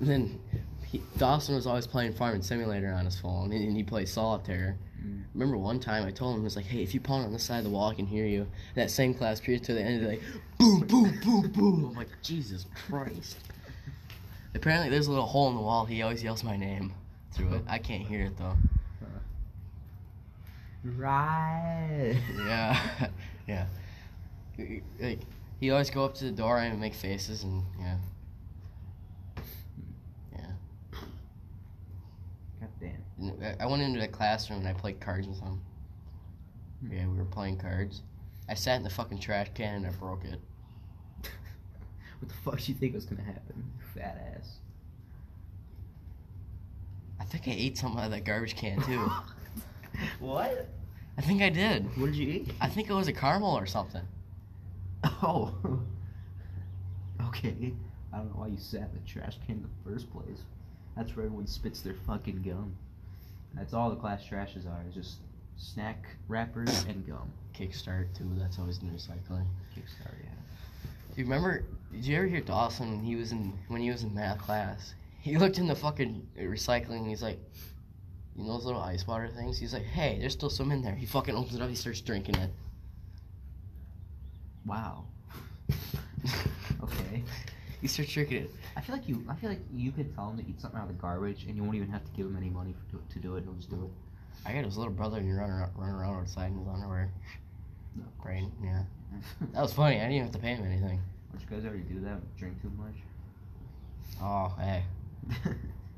Then 0.00 0.38
he, 0.92 1.02
Dawson 1.16 1.54
was 1.54 1.66
always 1.66 1.86
playing 1.86 2.12
Farming 2.12 2.42
Simulator 2.42 2.92
on 2.92 3.06
his 3.06 3.18
phone, 3.18 3.50
and, 3.50 3.64
and 3.66 3.74
he 3.74 3.82
plays 3.82 4.12
solitaire. 4.12 4.76
Mm. 5.02 5.22
Remember 5.32 5.56
one 5.56 5.80
time 5.80 6.06
I 6.06 6.10
told 6.10 6.36
him, 6.36 6.42
I 6.42 6.44
was 6.44 6.54
like, 6.54 6.66
hey, 6.66 6.82
if 6.82 6.92
you 6.92 7.00
pound 7.00 7.24
on 7.24 7.32
this 7.32 7.42
side 7.42 7.58
of 7.58 7.64
the 7.64 7.70
wall, 7.70 7.88
I 7.88 7.94
can 7.94 8.06
hear 8.06 8.26
you. 8.26 8.46
That 8.74 8.90
same 8.90 9.14
class 9.14 9.40
period 9.40 9.64
to 9.64 9.72
the 9.72 9.80
end, 9.80 10.06
like, 10.06 10.20
boom, 10.58 10.80
boom, 10.86 11.18
boom, 11.24 11.50
boom. 11.50 11.84
I'm 11.86 11.94
like, 11.94 12.10
Jesus 12.22 12.66
Christ. 12.86 13.38
Apparently, 14.54 14.90
there's 14.90 15.06
a 15.06 15.10
little 15.10 15.26
hole 15.26 15.48
in 15.48 15.56
the 15.56 15.62
wall. 15.62 15.86
He 15.86 16.02
always 16.02 16.22
yells 16.22 16.44
my 16.44 16.58
name 16.58 16.92
through 17.32 17.54
it. 17.54 17.62
I 17.66 17.78
can't 17.78 18.06
hear 18.06 18.26
it, 18.26 18.36
though. 18.36 18.56
Right. 20.84 22.18
Yeah. 22.36 23.08
yeah. 23.48 23.66
Like, 25.00 25.20
he 25.58 25.70
always 25.70 25.88
go 25.88 26.04
up 26.04 26.14
to 26.16 26.24
the 26.24 26.32
door 26.32 26.58
and 26.58 26.78
make 26.78 26.92
faces, 26.92 27.44
and. 27.44 27.62
Yeah. 27.80 27.96
God 32.62 32.70
damn. 32.78 32.90
And 32.90 33.02
I- 33.60 33.66
went 33.66 33.82
into 33.82 34.00
the 34.00 34.08
classroom 34.08 34.60
and 34.60 34.68
I 34.68 34.72
played 34.72 35.00
cards 35.00 35.28
with 35.28 35.40
him. 35.40 35.60
Hmm. 36.80 36.92
Yeah, 36.92 37.06
we 37.06 37.18
were 37.18 37.24
playing 37.24 37.58
cards. 37.58 38.02
I 38.48 38.54
sat 38.54 38.76
in 38.76 38.82
the 38.82 38.90
fucking 38.90 39.20
trash 39.20 39.48
can 39.54 39.74
and 39.76 39.86
I 39.86 39.90
broke 39.90 40.24
it. 40.24 40.40
What 42.20 42.28
the 42.28 42.34
fuck 42.44 42.60
do 42.60 42.70
you 42.72 42.78
think 42.78 42.94
was 42.94 43.04
gonna 43.04 43.22
happen? 43.22 43.64
Fat 43.94 44.36
ass. 44.38 44.58
I 47.18 47.24
think 47.24 47.48
I 47.48 47.50
ate 47.52 47.76
something 47.76 47.98
out 47.98 48.06
of 48.06 48.10
that 48.12 48.24
garbage 48.24 48.54
can 48.56 48.80
too. 48.82 49.10
what? 50.20 50.68
I 51.18 51.20
think 51.20 51.42
I 51.42 51.48
did. 51.50 51.84
What 51.98 52.06
did 52.06 52.16
you 52.16 52.28
eat? 52.32 52.52
I 52.60 52.68
think 52.68 52.88
it 52.88 52.92
was 52.94 53.08
a 53.08 53.12
caramel 53.12 53.56
or 53.56 53.66
something. 53.66 54.02
Oh. 55.24 55.52
okay. 57.26 57.74
I 58.12 58.18
don't 58.18 58.26
know 58.26 58.40
why 58.40 58.46
you 58.48 58.56
sat 58.58 58.82
in 58.82 59.00
the 59.02 59.08
trash 59.08 59.36
can 59.46 59.56
in 59.56 59.62
the 59.62 59.90
first 59.90 60.12
place. 60.12 60.42
That's 60.96 61.16
where 61.16 61.26
everyone 61.26 61.46
spits 61.48 61.80
their 61.80 61.94
fucking 62.06 62.42
gum. 62.42 62.76
That's 63.54 63.74
all 63.74 63.90
the 63.90 63.96
class 63.96 64.22
trashes 64.24 64.66
are. 64.66 64.82
Is 64.88 64.94
just 64.94 65.16
snack 65.56 66.04
wrappers 66.28 66.84
and 66.88 67.06
gum. 67.06 67.30
Kickstart 67.54 68.14
too. 68.16 68.30
That's 68.38 68.58
always 68.58 68.78
in 68.78 68.90
recycling. 68.90 69.46
Kickstart, 69.76 70.14
yeah. 70.22 70.30
Do 71.14 71.20
you 71.20 71.24
remember? 71.24 71.64
Did 71.92 72.06
you 72.06 72.16
ever 72.16 72.26
hear 72.26 72.40
Dawson 72.40 72.90
when 72.90 73.04
he 73.04 73.16
was 73.16 73.32
in 73.32 73.52
when 73.68 73.82
he 73.82 73.90
was 73.90 74.02
in 74.02 74.14
math 74.14 74.38
class? 74.38 74.94
He 75.20 75.36
looked 75.36 75.58
in 75.58 75.66
the 75.66 75.76
fucking 75.76 76.26
recycling 76.38 76.98
and 76.98 77.06
he's 77.06 77.22
like, 77.22 77.38
you 78.34 78.44
know 78.44 78.54
those 78.54 78.64
little 78.64 78.80
ice 78.80 79.06
water 79.06 79.28
things? 79.28 79.58
He's 79.58 79.72
like, 79.72 79.84
hey, 79.84 80.18
there's 80.18 80.32
still 80.32 80.50
some 80.50 80.72
in 80.72 80.82
there. 80.82 80.94
He 80.94 81.06
fucking 81.06 81.34
opens 81.34 81.54
it 81.54 81.62
up. 81.62 81.68
He 81.68 81.76
starts 81.76 82.00
drinking 82.00 82.36
it. 82.36 82.50
Wow. 84.64 85.04
okay. 86.82 87.22
He 87.80 87.88
starts 87.88 88.12
drinking 88.12 88.44
it. 88.44 88.50
I 88.76 88.80
feel 88.80 88.94
like 88.94 89.08
you. 89.08 89.24
I 89.28 89.34
feel 89.34 89.50
like 89.50 89.60
you 89.72 89.92
could 89.92 90.14
tell 90.14 90.30
him 90.30 90.38
to 90.38 90.48
eat 90.48 90.60
something 90.60 90.78
out 90.80 90.88
of 90.88 90.96
the 90.96 91.00
garbage, 91.00 91.44
and 91.44 91.56
you 91.56 91.62
won't 91.62 91.76
even 91.76 91.90
have 91.90 92.04
to 92.04 92.10
give 92.12 92.26
him 92.26 92.36
any 92.36 92.50
money 92.50 92.74
for, 92.74 92.96
to, 92.96 93.14
to 93.14 93.18
do 93.18 93.36
it. 93.36 93.44
He'll 93.44 93.54
just 93.54 93.70
do 93.70 93.76
it. 93.84 93.90
I 94.48 94.52
got 94.52 94.64
his 94.64 94.76
little 94.76 94.92
brother 94.92 95.18
and 95.18 95.26
he 95.26 95.32
run 95.32 95.50
around, 95.50 95.70
run 95.76 95.90
around 95.90 96.20
outside 96.20 96.50
in 96.50 96.58
his 96.58 96.68
underwear. 96.68 97.10
Right? 98.24 98.44
Yeah. 98.62 98.82
That 99.52 99.60
was 99.60 99.74
funny. 99.74 99.96
I 99.96 100.08
didn't 100.08 100.12
even 100.12 100.26
have 100.28 100.32
to 100.32 100.38
pay 100.40 100.54
him 100.54 100.64
anything. 100.64 100.98
Don't 101.30 101.40
you 101.40 101.46
guys 101.50 101.66
already 101.66 101.82
do 101.82 102.00
that? 102.00 102.20
Drink 102.38 102.60
too 102.62 102.72
much? 102.78 102.94
Oh, 104.22 104.54
hey. 104.58 104.84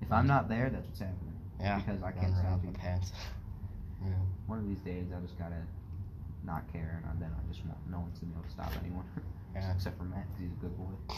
if 0.03 0.11
I'm 0.11 0.27
not 0.27 0.49
there, 0.49 0.69
that's 0.69 0.85
what's 0.87 0.99
happening. 0.99 1.35
Yeah. 1.61 1.79
Because 1.79 2.03
I 2.03 2.11
can't 2.11 2.35
stop 2.35 2.61
you. 2.65 2.73
pants. 2.73 3.13
Yeah. 4.05 4.11
One 4.49 4.59
of 4.59 4.69
these 4.69 4.81
days, 4.81 5.07
I 5.17 5.21
just 5.25 5.39
gotta 5.39 5.63
not 6.45 6.71
care, 6.71 7.03
and 7.09 7.23
then 7.23 7.31
I 7.33 7.41
just 7.51 7.65
want 7.65 7.79
no 7.89 8.01
one's 8.01 8.19
gonna 8.19 8.33
be 8.33 8.39
able 8.39 8.45
to 8.45 8.53
stop 8.53 8.71
anyone. 8.85 9.07
Yeah. 9.55 9.73
Except 9.73 9.97
for 9.97 10.05
Matt, 10.05 10.27
he's 10.39 10.51
a 10.53 10.61
good 10.61 10.77
boy. 10.77 11.15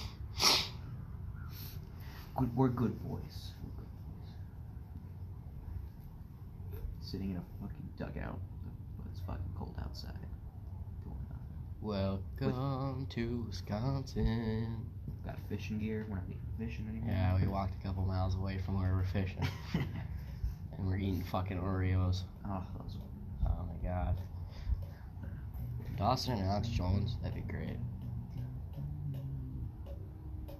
Good, 2.36 2.54
we're 2.54 2.68
good 2.68 3.02
boys. 3.08 3.52
We're 3.62 3.70
good 3.78 3.88
boys. 4.04 4.34
Sitting 7.00 7.30
in 7.30 7.36
a 7.38 7.44
fucking 7.62 7.88
dugout, 7.98 8.38
but 8.98 9.06
it's 9.10 9.20
fucking 9.20 9.52
cold 9.56 9.74
outside. 9.82 10.12
Welcome 11.80 13.06
to 13.08 13.44
Wisconsin. 13.48 14.84
Got 15.24 15.38
fishing 15.48 15.78
gear. 15.78 16.04
We're 16.10 16.16
not 16.16 16.24
even 16.28 16.40
fishing 16.58 16.86
anymore. 16.90 17.10
Yeah, 17.10 17.40
we 17.40 17.46
walked 17.46 17.80
a 17.80 17.86
couple 17.86 18.04
miles 18.04 18.34
away 18.34 18.58
from 18.58 18.80
where 18.82 18.92
we're 18.92 19.04
fishing. 19.04 19.48
and 19.74 20.86
we're 20.86 20.98
eating 20.98 21.24
fucking 21.30 21.58
Oreos. 21.58 22.24
oh, 22.46 22.62
those. 22.78 22.98
Oh 23.46 23.66
my 23.66 23.88
god. 23.88 24.20
Dawson 25.96 26.34
and 26.34 26.42
Alex 26.42 26.68
Jones, 26.68 27.16
that'd 27.22 27.34
be 27.34 27.50
great. 27.50 27.78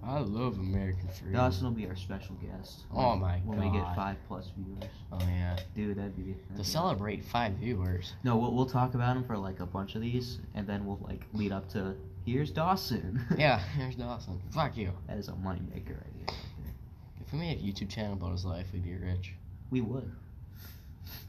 I 0.07 0.19
love 0.19 0.57
American 0.57 1.09
Freedom. 1.09 1.33
Dawson 1.33 1.65
will 1.65 1.71
be 1.73 1.85
our 1.85 1.95
special 1.97 2.35
guest. 2.35 2.83
Oh 2.93 3.09
when- 3.11 3.19
my 3.19 3.37
When 3.39 3.59
we 3.59 3.69
get 3.77 3.93
five 3.95 4.15
plus 4.27 4.49
viewers, 4.57 4.89
Oh 5.11 5.19
yeah. 5.19 5.57
dude, 5.75 5.97
that'd 5.97 6.15
be. 6.15 6.33
To 6.33 6.39
that'd 6.49 6.57
be- 6.57 6.63
celebrate 6.63 7.25
five 7.25 7.53
viewers. 7.53 8.13
No, 8.23 8.37
we'll, 8.37 8.53
we'll 8.53 8.65
talk 8.69 8.93
about 8.93 9.17
him 9.17 9.23
for 9.25 9.37
like 9.37 9.59
a 9.59 9.65
bunch 9.65 9.95
of 9.95 10.01
these, 10.01 10.39
and 10.55 10.65
then 10.65 10.85
we'll 10.85 10.99
like 11.01 11.23
lead 11.33 11.51
up 11.51 11.67
to 11.73 11.95
here's 12.25 12.51
Dawson. 12.51 13.19
Yeah, 13.37 13.59
here's 13.75 13.95
Dawson. 13.95 14.41
Fuck 14.51 14.77
you. 14.77 14.91
that 15.07 15.17
is 15.17 15.27
a 15.27 15.33
moneymaker 15.33 15.97
idea. 15.97 16.25
Right 16.27 16.35
there. 16.63 16.73
If 17.25 17.33
we 17.33 17.39
made 17.39 17.57
a 17.59 17.61
YouTube 17.61 17.89
channel 17.89 18.13
about 18.13 18.31
his 18.31 18.45
life, 18.45 18.67
we'd 18.71 18.83
be 18.85 18.95
rich. 18.95 19.33
We 19.71 19.81
would. 19.81 20.09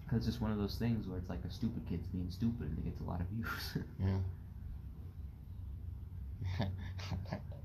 Because 0.05 0.29
it's 0.29 0.41
one 0.41 0.53
of 0.53 0.59
those 0.59 0.77
things 0.77 1.07
where 1.09 1.19
it's 1.19 1.29
like 1.29 1.45
a 1.45 1.51
stupid 1.53 1.83
kid's 1.89 2.07
being 2.07 2.31
stupid 2.31 2.69
and 2.69 2.79
it 2.79 2.85
gets 2.85 3.01
a 3.01 3.05
lot 3.05 3.21
of 3.21 3.27
views. 3.27 3.79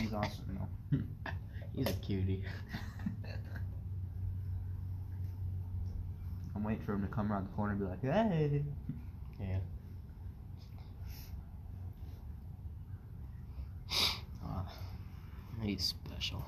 He's 0.00 0.14
awesome, 0.14 0.58
though. 0.90 0.98
He's 1.76 1.88
a 1.88 1.92
cutie. 1.94 2.42
I'm 6.56 6.64
waiting 6.64 6.82
for 6.84 6.94
him 6.94 7.02
to 7.02 7.08
come 7.08 7.30
around 7.32 7.44
the 7.48 7.52
corner 7.54 7.72
and 7.72 7.80
be 7.80 7.86
like, 7.86 8.02
hey. 8.02 8.62
Yeah. 9.40 9.58
Ah, 14.42 14.66
he's 15.62 15.84
special. 15.84 16.42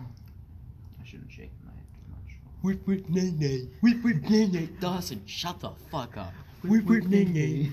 I 1.01 1.05
shouldn't 1.07 1.31
shake 1.31 1.53
my 1.65 1.73
head 1.73 1.85
too 1.95 2.11
much. 2.11 2.35
Whip 2.63 2.85
whip 2.87 3.09
nay. 3.09 3.69
Whip 3.81 4.03
whip 4.03 4.23
nay 4.29 4.49
nay. 4.49 4.69
Dawson, 4.81 5.23
shut 5.27 5.61
the 5.61 5.71
fuck 5.91 6.17
up. 6.17 6.33
Whip 6.65 6.85
whip 6.87 7.05
nay. 7.05 7.71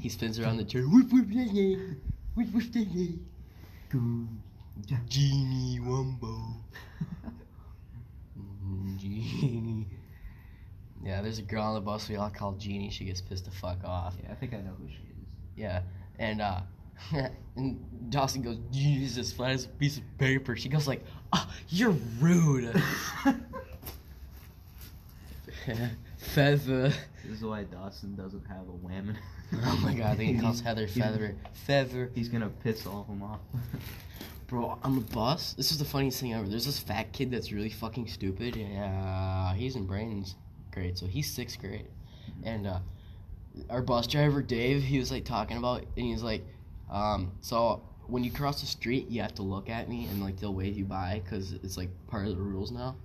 He 0.00 0.08
spins 0.08 0.40
around 0.40 0.56
the 0.56 0.64
chair. 0.64 0.82
Whip 0.82 1.12
whip 1.12 1.28
nay 1.28 1.78
nay. 2.36 2.44
Whip 2.44 2.54
whip 2.54 2.74
nay 2.74 2.86
nay. 2.94 3.14
Boom. 3.90 4.42
Genie 5.08 5.80
Wumbo. 5.80 6.54
Mm, 8.38 8.98
Genie. 8.98 9.86
Yeah, 11.04 11.22
there's 11.22 11.38
a 11.38 11.42
girl 11.42 11.62
on 11.62 11.74
the 11.74 11.80
bus 11.80 12.08
we 12.08 12.16
all 12.16 12.30
call 12.30 12.52
Genie. 12.52 12.90
She 12.90 13.04
gets 13.04 13.20
pissed 13.20 13.44
the 13.44 13.50
fuck 13.50 13.84
off. 13.84 14.14
Yeah, 14.22 14.32
I 14.32 14.34
think 14.34 14.54
I 14.54 14.58
know 14.58 14.72
who 14.78 14.88
she 14.88 14.94
is. 14.94 15.26
Yeah, 15.56 15.82
and 16.18 16.40
uh, 16.40 16.60
and 17.56 18.10
Dawson 18.10 18.42
goes, 18.42 18.58
Jesus, 18.70 19.16
this 19.16 19.32
flat 19.32 19.52
as 19.52 19.64
a 19.66 19.68
piece 19.68 19.98
of 19.98 20.02
paper." 20.18 20.56
She 20.56 20.68
goes 20.68 20.86
like, 20.88 21.04
"Ah, 21.32 21.50
you're 21.68 21.96
rude." 22.20 22.82
Feather. 26.34 26.92
This 27.24 27.38
is 27.38 27.44
why 27.44 27.64
Dawson 27.64 28.14
doesn't 28.14 28.44
have 28.46 28.68
a 28.68 28.72
whammon. 28.72 29.16
Oh 29.64 29.80
my 29.80 29.94
god, 29.94 30.06
I 30.06 30.14
think 30.16 30.34
he 30.34 30.42
calls 30.42 30.60
Heather 30.60 30.88
Feather. 30.88 31.36
Feather. 31.52 32.10
He's 32.16 32.28
gonna 32.28 32.48
piss 32.64 32.84
all 32.84 33.02
of 33.02 33.06
them 33.06 33.22
off. 33.22 33.38
Bro, 34.48 34.78
on 34.82 34.96
the 34.96 35.02
bus, 35.14 35.52
this 35.52 35.70
is 35.70 35.78
the 35.78 35.84
funniest 35.84 36.20
thing 36.20 36.34
ever. 36.34 36.48
There's 36.48 36.66
this 36.66 36.80
fat 36.80 37.12
kid 37.12 37.30
that's 37.30 37.52
really 37.52 37.70
fucking 37.70 38.08
stupid. 38.08 38.56
Yeah, 38.56 39.54
he's 39.54 39.76
in 39.76 39.86
brains 39.86 40.34
grade, 40.72 40.98
so 40.98 41.06
he's 41.06 41.32
sixth 41.32 41.60
grade. 41.60 41.86
And 42.42 42.66
uh, 42.66 42.80
our 43.70 43.82
bus 43.82 44.08
driver, 44.08 44.42
Dave, 44.42 44.82
he 44.82 44.98
was 44.98 45.12
like 45.12 45.24
talking 45.24 45.58
about, 45.58 45.82
and 45.96 46.06
he's 46.06 46.24
like, 46.24 46.44
um, 46.90 47.32
so 47.40 47.82
when 48.08 48.24
you 48.24 48.30
cross 48.32 48.60
the 48.60 48.66
street, 48.66 49.08
you 49.08 49.22
have 49.22 49.34
to 49.36 49.42
look 49.42 49.68
at 49.68 49.88
me 49.88 50.06
and 50.06 50.22
like 50.22 50.38
they'll 50.38 50.54
wave 50.54 50.76
you 50.76 50.84
by 50.84 51.22
because 51.24 51.52
it's 51.52 51.76
like 51.76 51.90
part 52.08 52.26
of 52.26 52.36
the 52.36 52.42
rules 52.42 52.70
now. 52.70 52.96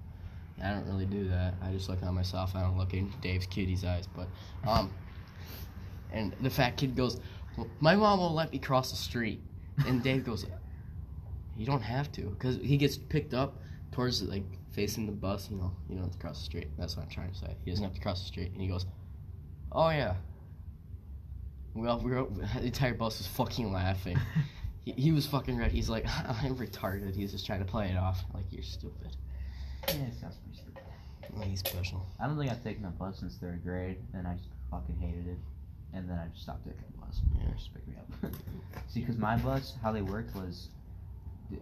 I 0.64 0.72
don't 0.72 0.86
really 0.86 1.06
do 1.06 1.28
that. 1.30 1.56
I 1.62 1.72
just 1.72 1.90
look 1.90 2.02
at 2.04 2.14
myself. 2.14 2.56
I 2.56 2.62
don't 2.62 2.78
look 2.78 2.94
in 2.94 3.12
Dave's 3.22 3.48
cutie's 3.48 3.84
eyes. 3.84 4.08
But 4.08 4.28
um, 4.68 4.92
and 6.12 6.34
the 6.42 6.50
fat 6.50 6.78
kid 6.78 6.96
goes, 6.96 7.20
well, 7.58 7.68
"My 7.80 7.96
mom 7.96 8.20
won't 8.20 8.36
let 8.36 8.52
me 8.52 8.60
cross 8.60 8.92
the 8.92 8.98
street," 8.98 9.42
and 9.88 10.04
Dave 10.04 10.26
goes, 10.26 10.46
"You 11.58 11.66
don't 11.66 11.82
have 11.82 12.12
to," 12.14 12.22
because 12.22 12.58
he 12.58 12.78
gets 12.78 12.98
picked 12.98 13.34
up 13.34 13.62
towards 13.92 14.22
like 14.22 14.44
facing 14.72 15.06
the 15.06 15.12
bus. 15.12 15.50
You 15.50 15.58
know, 15.58 15.72
you 15.90 15.96
don't 15.96 16.06
have 16.06 16.14
to 16.14 16.20
cross 16.20 16.40
the 16.40 16.46
street. 16.46 16.68
That's 16.78 16.96
what 16.96 17.04
I'm 17.04 17.10
trying 17.10 17.32
to 17.32 17.38
say. 17.38 17.56
He 17.66 17.72
doesn't 17.72 17.84
have 17.84 17.94
to 17.94 18.02
cross 18.02 18.22
the 18.22 18.28
street, 18.28 18.52
and 18.52 18.62
he 18.62 18.68
goes, 18.68 18.86
"Oh 19.72 19.90
yeah." 19.90 20.16
Well, 21.74 22.00
we 22.00 22.12
were, 22.12 22.28
the 22.56 22.66
entire 22.66 22.94
bus 22.94 23.20
was 23.20 23.28
fucking 23.28 23.72
laughing. 23.72 24.18
he, 24.86 24.92
he 24.92 25.12
was 25.12 25.26
fucking 25.26 25.58
red. 25.58 25.72
He's 25.72 25.90
like, 25.90 26.06
I'm 26.44 26.56
retarded. 26.58 27.16
He's 27.16 27.32
just 27.32 27.46
trying 27.46 27.60
to 27.60 27.66
play 27.66 27.90
it 27.90 27.98
off. 27.98 28.24
Like, 28.34 28.44
you're 28.52 28.64
stupid. 28.64 29.16
Yeah, 29.88 29.96
it 29.96 30.14
sounds 30.20 30.36
pretty 30.38 30.58
stupid. 30.58 30.84
Special. 31.56 32.06
I 32.20 32.28
don't 32.28 32.38
think 32.38 32.52
I've 32.52 32.64
taken 32.64 32.86
a 32.86 32.90
bus 32.90 33.20
since 33.20 33.36
third 33.38 33.64
grade, 33.64 33.98
and 34.14 34.28
I 34.28 34.36
just 34.36 34.50
fucking 34.70 34.98
hated 35.00 35.28
it. 35.28 35.38
And 35.94 36.10
then 36.10 36.18
I 36.18 36.28
just 36.28 36.44
stopped 36.44 36.66
taking 36.66 36.84
the 36.92 37.06
bus. 37.06 37.22
Yeah. 37.38 37.52
Just 37.56 37.70
me 37.88 37.96
up. 37.98 38.34
See, 38.88 39.02
because 39.02 39.18
my 39.18 39.38
bus, 39.38 39.76
how 39.82 39.92
they 39.92 40.02
worked 40.02 40.36
was, 40.36 40.70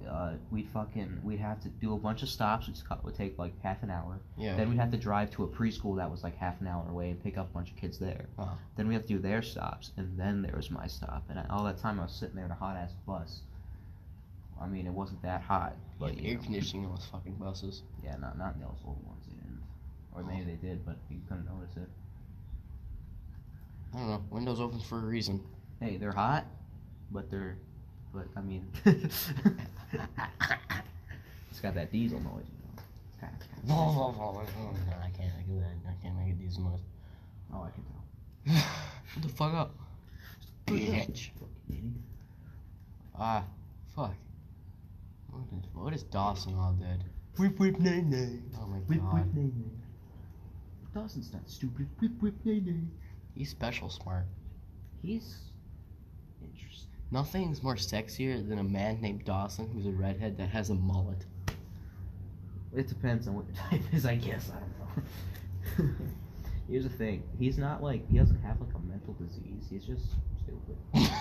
uh, 0.08 0.34
we'd 0.52 0.70
fucking 0.70 1.20
we'd 1.24 1.40
have 1.40 1.62
to 1.62 1.70
do 1.70 1.94
a 1.94 1.98
bunch 1.98 2.22
of 2.22 2.30
stops, 2.30 2.68
which 2.68 2.78
would 3.04 3.16
take 3.16 3.38
like 3.40 3.60
half 3.62 3.82
an 3.82 3.90
hour. 3.90 4.20
Yeah. 4.38 4.56
Then 4.56 4.70
we'd 4.70 4.80
have 4.80 4.92
to 4.92 4.98
drive 4.98 5.32
to 5.32 5.44
a 5.44 5.48
preschool 5.48 5.98
that 5.98 6.10
was 6.10 6.24
like 6.24 6.38
half 6.38 6.62
an 6.62 6.68
hour 6.68 6.88
away 6.90 7.10
and 7.10 7.24
pick 7.24 7.38
up 7.38 7.50
a 7.50 7.54
bunch 7.54 7.72
of 7.72 7.78
kids 7.78 7.98
there. 7.98 8.28
Uh-huh. 8.38 8.54
Then 8.76 8.88
we 8.88 8.94
have 8.94 9.04
to 9.04 9.14
do 9.14 9.20
their 9.20 9.42
stops, 9.42 9.92
and 9.98 10.18
then 10.18 10.42
there 10.42 10.56
was 10.56 10.70
my 10.70 10.88
stop. 10.88 11.24
And 11.30 11.40
I, 11.40 11.46
all 11.50 11.64
that 11.64 11.80
time 11.80 12.00
I 12.00 12.04
was 12.04 12.14
sitting 12.14 12.36
there 12.36 12.46
in 12.46 12.52
a 12.52 12.56
hot 12.56 12.76
ass 12.76 12.92
bus. 13.08 13.42
I 14.62 14.68
mean, 14.68 14.86
it 14.86 14.94
wasn't 14.94 15.22
that 15.22 15.42
hot, 15.42 15.76
but 16.00 16.18
you 16.18 16.30
air 16.30 16.36
know. 16.36 16.44
conditioning 16.44 16.84
in 16.84 16.90
those 16.90 17.06
fucking 17.12 17.36
buses. 17.36 17.84
Yeah, 18.04 18.18
not 18.18 18.38
not 18.38 18.56
in 18.56 18.62
those 18.62 18.80
old 18.86 19.06
ones. 19.06 19.26
They 19.28 19.36
didn't, 19.36 19.62
or 20.14 20.24
maybe 20.24 20.52
they 20.52 20.68
did, 20.68 20.86
but 20.86 20.98
you 21.10 21.20
couldn't 21.28 21.46
notice 21.46 21.78
it. 21.78 21.90
I 23.94 23.98
don't 23.98 24.10
know. 24.10 24.24
Windows 24.30 24.60
open 24.60 24.80
for 24.80 24.98
a 24.98 25.02
reason. 25.02 25.42
Hey, 25.80 25.98
they're 25.98 26.12
hot, 26.12 26.46
but 27.12 27.32
they're, 27.32 27.58
but 28.14 28.28
I 28.36 28.42
mean, 28.42 28.68
it's 28.86 29.32
got 31.62 31.74
that 31.76 31.92
diesel 31.92 32.20
noise. 32.20 32.46
You 32.48 32.58
know. 32.66 32.84
I 35.04 35.10
can't 35.18 35.48
do 35.48 35.60
that. 35.60 35.76
I 35.88 36.04
can't 36.04 36.18
make 36.18 36.32
a 36.32 36.34
decent 36.34 36.66
noise. 36.66 36.82
Oh, 37.54 37.64
I 37.64 37.70
can 37.72 37.84
tell. 37.84 38.64
Shut 39.14 39.24
the 39.24 39.30
fuck 39.30 39.54
up. 39.54 39.76
Bitch. 40.68 41.30
Ah, 43.18 43.44
fuck. 43.96 44.14
What 45.74 45.94
is, 45.94 46.04
Dawson 46.04 46.56
all 46.56 46.74
dead? 46.74 47.04
Whip 47.38 47.58
whip 47.60 47.80
nay 47.80 48.02
nay. 48.02 48.40
Oh 48.60 48.68
my 48.68 48.78
whip, 48.78 49.00
god. 49.00 49.34
nay 49.36 49.44
nay. 49.44 49.72
Dawson's 50.94 51.32
not 51.32 51.50
stupid. 51.50 51.88
Whip 52.00 52.12
whip 52.20 52.34
nay 52.44 52.60
nay. 52.60 52.82
He's 53.36 53.50
special 53.50 53.90
smart. 53.90 54.26
He's 55.02 55.38
interesting. 56.44 56.90
Nothing's 57.12 57.64
more 57.64 57.76
sexier 57.76 58.48
than 58.48 58.60
a 58.60 58.64
man 58.64 59.00
named 59.02 59.24
Dawson 59.26 59.70
who's 59.74 59.86
a 59.86 59.92
redhead 59.92 60.38
that 60.38 60.50
has 60.50 60.70
a 60.70 60.76
mullet. 60.76 61.26
It 62.76 62.88
depends 62.88 63.28
on 63.28 63.36
what 63.36 63.46
your 63.48 63.56
type 63.70 63.94
is, 63.94 64.06
I 64.06 64.16
guess. 64.16 64.52
I 64.52 64.60
don't 64.60 65.90
know. 65.90 65.96
Here's 66.70 66.84
the 66.84 66.90
thing. 66.90 67.24
He's 67.40 67.58
not 67.58 67.82
like 67.82 68.08
he 68.12 68.18
doesn't 68.18 68.42
have 68.42 68.60
like 68.60 68.74
a 68.76 68.80
mental 68.80 69.14
disease. 69.14 69.66
He's 69.70 69.86
just 69.86 70.06
stupid. 70.44 70.78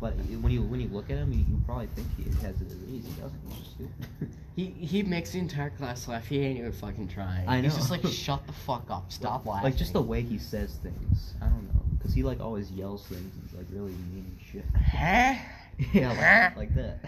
But 0.00 0.14
when 0.16 0.50
you 0.52 0.62
when 0.62 0.80
you 0.80 0.88
look 0.88 1.10
at 1.10 1.16
him, 1.16 1.32
you, 1.32 1.38
you 1.38 1.60
probably 1.64 1.86
think 1.88 2.06
he 2.16 2.24
has 2.46 2.60
a 2.60 2.64
disease. 2.64 3.04
He 3.06 3.20
doesn't. 3.20 3.40
He's 3.48 3.58
just 3.58 3.70
stupid. 3.72 4.28
He 4.56 4.66
he 4.66 5.02
makes 5.02 5.32
the 5.32 5.40
entire 5.40 5.70
class 5.70 6.06
laugh. 6.06 6.28
He 6.28 6.38
ain't 6.38 6.60
even 6.60 6.70
fucking 6.70 7.08
trying. 7.08 7.48
I 7.48 7.56
know. 7.56 7.62
He's 7.64 7.74
just 7.76 7.90
like, 7.90 8.06
shut 8.06 8.46
the 8.46 8.52
fuck 8.52 8.88
up. 8.88 9.10
Stop 9.10 9.46
laughing. 9.46 9.64
Like 9.64 9.76
just 9.76 9.92
the 9.92 10.00
way 10.00 10.22
he 10.22 10.38
says 10.38 10.76
things. 10.80 11.34
I 11.42 11.46
don't 11.46 11.64
know, 11.74 11.82
cause 12.00 12.14
he 12.14 12.22
like 12.22 12.40
always 12.40 12.70
yells 12.70 13.04
things. 13.06 13.20
and 13.34 13.42
He's 13.42 13.58
like 13.58 13.66
really 13.72 13.90
mean 13.90 14.30
and 14.30 14.38
shit. 14.40 14.64
Huh? 14.80 15.34
yeah, 15.92 16.52
like, 16.54 16.56
like 16.56 16.74
that. 16.76 17.00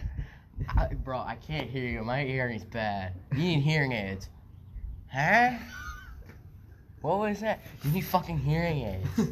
I, 0.77 0.87
bro, 0.94 1.18
I 1.18 1.37
can't 1.37 1.70
hear 1.70 1.85
you. 1.85 2.03
My 2.03 2.25
hearing's 2.25 2.64
bad. 2.64 3.12
You 3.33 3.38
need 3.42 3.61
hearing 3.61 3.92
aids. 3.92 4.29
Huh? 5.12 5.53
What 7.01 7.18
was 7.20 7.40
that? 7.40 7.61
You 7.85 7.92
need 7.92 8.05
fucking 8.07 8.38
hearing 8.38 8.83
aids. 8.83 9.31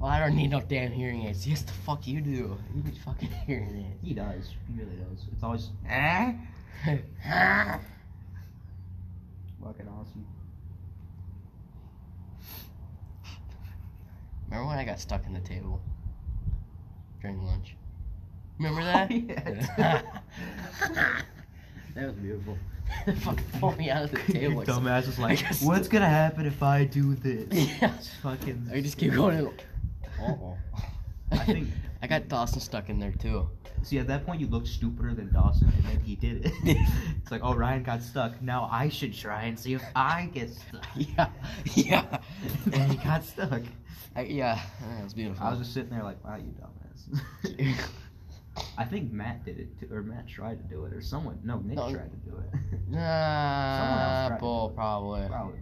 Well, 0.00 0.10
I 0.10 0.20
don't 0.20 0.36
need 0.36 0.50
no 0.50 0.60
damn 0.60 0.92
hearing 0.92 1.24
aids. 1.26 1.46
Yes, 1.46 1.62
the 1.62 1.72
fuck 1.72 2.06
you 2.06 2.20
do. 2.20 2.56
You 2.74 2.82
need 2.84 2.96
fucking 2.98 3.30
hearing 3.46 3.76
aids. 3.90 3.98
he 4.02 4.14
does. 4.14 4.54
He 4.68 4.74
really 4.80 4.96
does. 4.96 5.26
It's 5.32 5.42
always? 5.42 5.70
Huh? 5.88 6.32
fucking 9.64 9.88
awesome. 9.88 10.24
Remember 14.48 14.68
when 14.68 14.78
I 14.78 14.84
got 14.84 15.00
stuck 15.00 15.26
in 15.26 15.32
the 15.34 15.40
table 15.40 15.80
during 17.20 17.42
lunch? 17.44 17.74
Remember 18.58 18.82
that? 18.84 19.10
Yes. 19.78 20.04
that 21.94 22.06
was 22.06 22.14
beautiful. 22.16 22.56
They 23.06 23.14
fucking 23.16 23.44
pulled 23.60 23.76
me 23.78 23.90
out 23.90 24.04
of 24.04 24.12
the 24.12 24.32
table. 24.32 24.64
some- 24.64 24.84
Dumbass 24.84 25.06
was 25.06 25.18
like, 25.18 25.44
"What's 25.62 25.88
gonna 25.88 26.08
happen 26.08 26.46
if 26.46 26.62
I 26.62 26.84
do 26.84 27.14
this?" 27.16 27.46
Yeah. 27.80 27.92
It's 27.96 28.08
fucking. 28.22 28.70
I 28.72 28.80
just 28.80 28.96
keep 28.96 29.12
going. 29.14 29.50
Uh-oh. 30.20 30.56
I 31.32 31.38
think- 31.44 31.68
I 32.00 32.06
got 32.06 32.28
Dawson 32.28 32.60
stuck 32.60 32.88
in 32.90 33.00
there 33.00 33.10
too. 33.12 33.48
See, 33.82 33.98
at 33.98 34.06
that 34.08 34.24
point, 34.24 34.40
you 34.40 34.46
looked 34.46 34.68
stupider 34.68 35.14
than 35.14 35.32
Dawson, 35.32 35.72
and 35.76 35.84
then 35.84 36.00
he 36.00 36.14
did 36.16 36.46
it. 36.46 36.52
it's 37.20 37.30
like, 37.30 37.40
oh, 37.44 37.54
Ryan 37.54 37.82
got 37.82 38.02
stuck. 38.02 38.40
Now 38.42 38.68
I 38.70 38.88
should 38.88 39.12
try 39.14 39.44
and 39.44 39.58
see 39.58 39.74
if 39.74 39.82
I 39.96 40.30
get 40.32 40.50
stuck. 40.50 40.86
Yeah, 40.96 41.28
yeah. 41.74 42.18
and 42.72 42.92
he 42.92 42.98
got 42.98 43.24
stuck. 43.24 43.62
I, 44.16 44.22
yeah, 44.22 44.60
that 44.96 45.04
was 45.04 45.14
beautiful. 45.14 45.44
I 45.44 45.50
was 45.50 45.58
just 45.60 45.74
sitting 45.74 45.90
there 45.90 46.02
like, 46.02 46.24
wow, 46.24 46.36
you 46.36 46.54
dumbass. 46.60 47.76
I 48.76 48.84
think 48.84 49.12
Matt 49.12 49.44
did 49.44 49.58
it, 49.60 49.78
too, 49.78 49.88
or 49.92 50.02
Matt 50.02 50.26
tried 50.28 50.58
to 50.58 50.74
do 50.74 50.84
it, 50.84 50.92
or 50.92 51.00
someone. 51.00 51.38
No, 51.44 51.58
Nick 51.60 51.76
No. 51.76 51.92
tried 51.92 52.10
to 52.10 52.30
do 52.30 52.36
it. 52.36 52.50
Someone 52.52 52.98
else 53.00 54.28
Nah, 54.28 54.28
to 54.30 54.36
bull, 54.40 54.68
do 54.68 54.72
it. 54.72 54.76
probably. 54.76 55.26
Probably. 55.28 55.58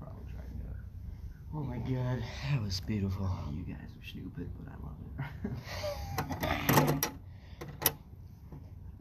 Probably 0.00 0.24
tried 0.32 0.48
to 0.48 0.64
do 0.64 0.70
it. 0.70 0.76
Oh 1.52 1.62
my 1.64 1.78
god, 1.78 2.22
that 2.52 2.62
was 2.62 2.80
beautiful. 2.80 3.28
You 3.52 3.74
guys 3.74 3.76
are 3.82 4.06
stupid, 4.08 4.48
but 4.58 4.72
I 4.72 4.76
love 4.86 4.96
it. 7.02 7.10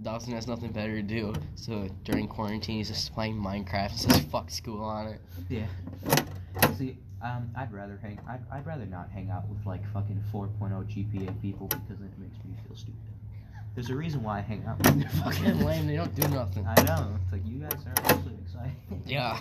Dawson 0.01 0.33
has 0.33 0.47
nothing 0.47 0.71
better 0.71 0.95
to 0.95 1.01
do, 1.03 1.33
so 1.55 1.87
during 2.03 2.27
quarantine 2.27 2.77
he's 2.77 2.87
just 2.87 3.13
playing 3.13 3.35
Minecraft 3.35 3.91
and 3.91 3.99
says 3.99 4.21
fuck 4.31 4.49
school 4.49 4.83
on 4.83 5.07
it. 5.07 5.21
yeah. 5.49 5.67
See, 6.77 6.97
um, 7.21 7.51
I'd 7.55 7.71
rather 7.71 7.99
hang. 8.01 8.19
I'd, 8.27 8.39
I'd 8.51 8.65
rather 8.65 8.85
not 8.85 9.09
hang 9.11 9.29
out 9.29 9.47
with 9.47 9.63
like 9.65 9.81
fucking 9.93 10.23
4.0 10.33 10.71
GPA 10.71 11.41
people 11.41 11.67
because 11.67 12.01
it 12.01 12.17
makes 12.17 12.37
me 12.45 12.55
feel 12.65 12.75
stupid. 12.75 12.95
There's 13.75 13.89
a 13.89 13.95
reason 13.95 14.23
why 14.23 14.39
I 14.39 14.41
hang 14.41 14.65
out. 14.65 14.77
with 14.79 14.99
They're 15.01 15.09
fucking 15.23 15.63
lame, 15.65 15.85
they 15.85 15.97
don't 15.97 16.15
do 16.15 16.27
nothing. 16.29 16.65
I 16.65 16.81
know. 16.83 17.19
It's 17.23 17.31
like 17.31 17.45
you 17.45 17.59
guys 17.59 17.85
are 17.85 17.93
actually 18.05 18.37
exciting. 18.43 19.03
Yeah. 19.05 19.37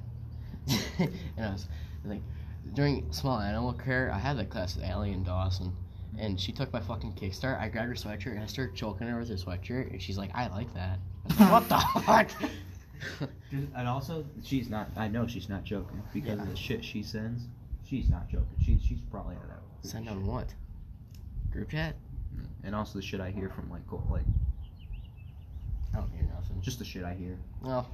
yeah. 1.38 1.45
And 1.63 2.12
I 2.13 2.15
was 2.15 2.15
like, 2.18 2.76
during 2.76 3.12
small 3.12 3.39
animal 3.39 3.74
care, 3.74 4.12
I 4.13 4.20
had 4.20 4.38
that 4.38 4.50
class 4.50 4.76
with 4.76 4.86
Allie 4.86 5.12
and 5.13 5.26
Dawson, 5.26 5.74
and 6.18 6.39
she 6.39 6.52
took 6.52 6.72
my 6.74 6.80
fucking 6.82 7.13
Kickstart. 7.13 7.60
I 7.60 7.70
grabbed 7.70 7.88
her 7.89 7.94
sweatshirt 7.96 8.32
and 8.32 8.39
I 8.41 8.46
started 8.48 8.76
choking 8.76 9.08
her 9.08 9.20
with 9.20 9.30
her 9.30 9.36
sweatshirt, 9.36 9.91
and 9.91 10.02
she's 10.02 10.18
like, 10.18 10.32
"I 10.36 10.48
like 10.48 10.74
that." 10.74 11.00
I 11.26 11.28
was 11.30 11.39
like, 11.39 11.52
what 11.52 11.70
the 11.70 12.02
fuck? 12.02 12.32
And 13.76 13.88
also, 13.88 14.26
she's 14.44 14.70
not. 14.70 14.89
I 14.98 15.08
know 15.08 15.28
she's 15.28 15.50
not 15.50 15.63
joking 15.63 16.02
because 16.13 16.38
Yeah. 16.38 16.44
of 16.44 16.50
the 16.50 16.56
shit 16.56 16.84
she 16.84 17.04
sends. 17.04 17.44
She's 17.88 18.10
not 18.10 18.28
joking. 18.30 18.48
She's 18.63 18.82
she's 18.82 19.00
probably 19.12 19.36
out 19.36 19.44
of 19.44 19.89
Send 19.89 20.10
on 20.10 20.26
what? 20.26 20.54
Group 21.52 21.70
chat? 21.70 21.96
And 22.63 22.74
also 22.76 22.98
the 23.00 23.06
shit 23.06 23.22
I 23.22 23.30
hear 23.32 23.50
from 23.50 23.70
like 23.70 23.86
co- 23.88 24.02
like 24.10 24.24
I 25.94 25.98
don't 26.00 26.10
hear 26.12 26.24
nothing. 26.34 26.60
just 26.62 26.80
the 26.80 26.86
shit 26.86 27.04
I 27.04 27.13
hear. 27.13 27.38
Well, 27.62 27.88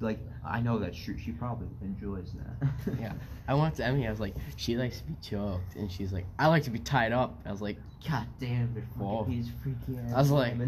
Like 0.00 0.18
I 0.46 0.60
know 0.60 0.78
that 0.78 0.94
she 0.94 1.16
she 1.18 1.32
probably 1.32 1.68
enjoys 1.82 2.32
that. 2.34 2.68
Yeah. 3.00 3.12
I 3.48 3.54
went 3.54 3.74
to 3.76 3.84
Emmy. 3.84 4.06
I 4.06 4.10
was 4.10 4.20
like, 4.20 4.34
she 4.56 4.76
likes 4.76 4.98
to 4.98 5.04
be 5.04 5.16
choked, 5.22 5.74
and 5.76 5.90
she's 5.90 6.12
like, 6.12 6.26
I 6.38 6.46
like 6.48 6.62
to 6.64 6.70
be 6.70 6.78
tied 6.78 7.12
up. 7.12 7.40
I 7.44 7.50
was 7.50 7.60
like, 7.62 7.78
God 8.08 8.26
damn 8.38 8.74
it! 8.76 8.84
Whoa. 8.96 9.24
These 9.24 9.48
freaky 9.62 9.98
ass. 10.06 10.12
I 10.14 10.18
was 10.18 10.30
like- 10.30 10.54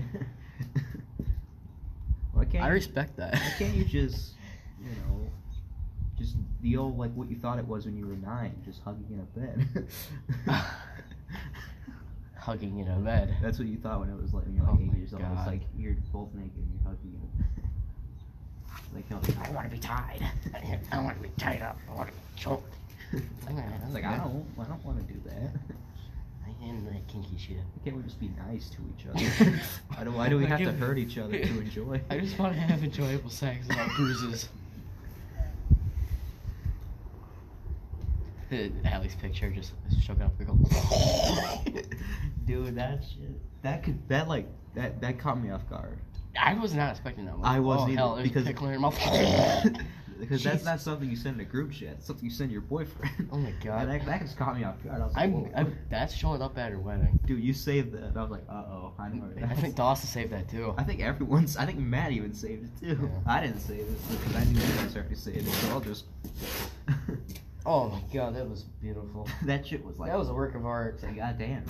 Why 2.32 2.44
can't 2.44 2.64
I 2.64 2.68
you- 2.68 2.74
respect 2.74 3.16
that. 3.18 3.34
Why 3.34 3.52
can't 3.58 3.74
you 3.74 3.84
just 3.84 4.32
you 4.82 4.88
know 4.90 5.30
just 6.18 6.36
the 6.62 6.76
old 6.76 6.98
like 6.98 7.12
what 7.14 7.30
you 7.30 7.36
thought 7.36 7.58
it 7.58 7.66
was 7.66 7.84
when 7.86 7.96
you 7.96 8.06
were 8.06 8.16
nine, 8.16 8.54
just 8.64 8.82
hugging 8.82 9.06
in 9.10 9.20
a 9.20 9.24
bed. 9.38 9.86
Hugging 12.38 12.78
in 12.78 12.88
a 12.88 12.96
bed. 12.96 13.36
That's 13.42 13.58
what 13.58 13.68
you 13.68 13.76
thought 13.76 14.00
when 14.00 14.08
it 14.10 14.20
was 14.20 14.32
like 14.32 14.44
when 14.46 14.54
you're 14.56 14.64
like 14.64 14.74
Oh 14.78 14.82
eight 14.82 14.96
years 14.96 15.12
old. 15.12 15.22
It's 15.22 15.46
like 15.46 15.60
you're 15.76 15.94
both 16.12 16.32
naked 16.34 16.56
and 16.56 16.70
you're 16.72 16.82
hugging 16.90 17.12
in 17.14 17.20
a 17.22 17.42
bed. 17.42 17.59
Like, 18.94 19.04
you 19.08 19.16
know, 19.16 19.22
I 19.44 19.50
want 19.50 19.70
to 19.70 19.74
be 19.74 19.80
tied. 19.80 20.24
I 20.92 21.00
want 21.00 21.16
to 21.16 21.22
be 21.22 21.32
tied 21.38 21.62
up. 21.62 21.78
I 21.90 21.94
want 21.94 22.08
to 22.08 22.14
be 22.14 22.20
choked. 22.36 22.74
I 23.12 23.16
was 23.84 23.94
like, 23.94 24.04
I 24.04 24.18
don't, 24.18 24.46
I 24.58 24.64
don't 24.64 24.84
want 24.84 25.06
to 25.06 25.12
do 25.12 25.20
that. 25.26 25.52
I 26.46 26.64
am 26.68 26.84
that 26.86 27.06
kinky 27.08 27.36
shit. 27.38 27.56
Why 27.56 27.84
can't 27.84 27.96
we 27.96 28.02
just 28.02 28.20
be 28.20 28.30
nice 28.48 28.70
to 28.70 28.78
each 28.96 29.06
other? 29.06 29.60
why 29.94 30.04
do, 30.04 30.10
why 30.12 30.28
do 30.28 30.38
we 30.38 30.46
have 30.46 30.60
to 30.60 30.72
hurt 30.72 30.98
each 30.98 31.18
other 31.18 31.38
to 31.38 31.60
enjoy? 31.60 32.00
I 32.10 32.18
just 32.18 32.38
want 32.38 32.54
to 32.54 32.60
have 32.60 32.84
enjoyable 32.84 33.30
sex 33.30 33.66
without 33.68 33.90
bruises. 33.96 34.48
Allie's 38.84 39.14
picture 39.14 39.48
just 39.50 39.72
choking 40.04 40.22
up 40.22 40.36
pickle. 40.36 40.58
Dude, 42.46 42.74
that 42.74 43.04
shit. 43.04 43.62
That 43.62 43.84
could 43.84 44.08
that 44.08 44.26
like 44.26 44.48
that 44.74 45.00
that 45.00 45.20
caught 45.20 45.40
me 45.40 45.50
off 45.50 45.68
guard. 45.70 45.98
I 46.40 46.54
was 46.54 46.74
not 46.74 46.90
expecting 46.90 47.26
that. 47.26 47.34
I 47.42 47.60
wasn't 47.60 47.90
oh, 47.90 47.92
either, 47.92 47.98
hell, 47.98 48.22
because- 48.22 48.44
pickle 48.46 48.66
in 48.66 48.72
your 48.72 48.80
mouth. 48.80 48.98
because 50.20 50.44
that's 50.44 50.64
not 50.64 50.80
something 50.80 51.08
you 51.08 51.16
send 51.16 51.36
in 51.36 51.46
a 51.46 51.48
group 51.48 51.72
chat. 51.72 51.94
It's 51.98 52.06
something 52.06 52.24
you 52.24 52.30
send 52.30 52.52
your 52.52 52.60
boyfriend. 52.60 53.28
Oh 53.32 53.38
my 53.38 53.52
god. 53.64 53.80
That, 53.90 54.06
that 54.06 54.20
just 54.20 54.36
caught 54.36 54.56
me 54.56 54.64
off 54.64 54.82
guard. 54.84 55.00
I 55.00 55.04
was 55.04 55.14
like, 55.14 55.24
I'm, 55.24 55.32
Whoa. 55.32 55.50
I'm, 55.56 55.78
that's 55.88 56.14
showing 56.14 56.42
up 56.42 56.56
at 56.58 56.70
her 56.70 56.78
wedding. 56.78 57.18
dude, 57.24 57.42
you 57.42 57.54
saved 57.54 57.92
that. 57.92 58.16
I 58.16 58.22
was 58.22 58.30
like, 58.30 58.44
uh 58.48 58.52
oh, 58.52 58.92
I 58.98 59.08
know. 59.08 59.24
I 59.42 59.54
think 59.54 59.74
Dawson 59.74 60.06
saved 60.06 60.32
that 60.32 60.48
too. 60.48 60.74
I 60.76 60.84
think 60.84 61.00
everyone's. 61.00 61.56
I 61.56 61.64
think 61.66 61.78
Matt 61.78 62.12
even 62.12 62.34
saved 62.34 62.64
it 62.64 62.80
too. 62.80 63.10
Yeah. 63.10 63.32
I 63.32 63.40
didn't 63.40 63.60
save 63.60 63.80
it 63.80 64.10
because 64.10 64.36
I 64.36 64.44
knew 64.44 64.60
you 64.60 64.74
guys 64.74 64.96
already 64.96 65.14
saved 65.14 65.48
it. 65.48 65.52
So 65.52 65.68
I'll 65.70 65.80
just. 65.80 66.04
Oh 67.66 67.88
my 67.90 68.00
god, 68.12 68.36
that 68.36 68.48
was 68.48 68.62
beautiful. 68.80 69.28
that 69.44 69.66
shit 69.66 69.84
was 69.84 69.98
like. 69.98 70.10
That 70.10 70.18
was 70.18 70.28
a 70.28 70.34
work 70.34 70.54
of 70.54 70.64
art. 70.66 71.02
Like, 71.02 71.16
God 71.16 71.38
damn. 71.38 71.64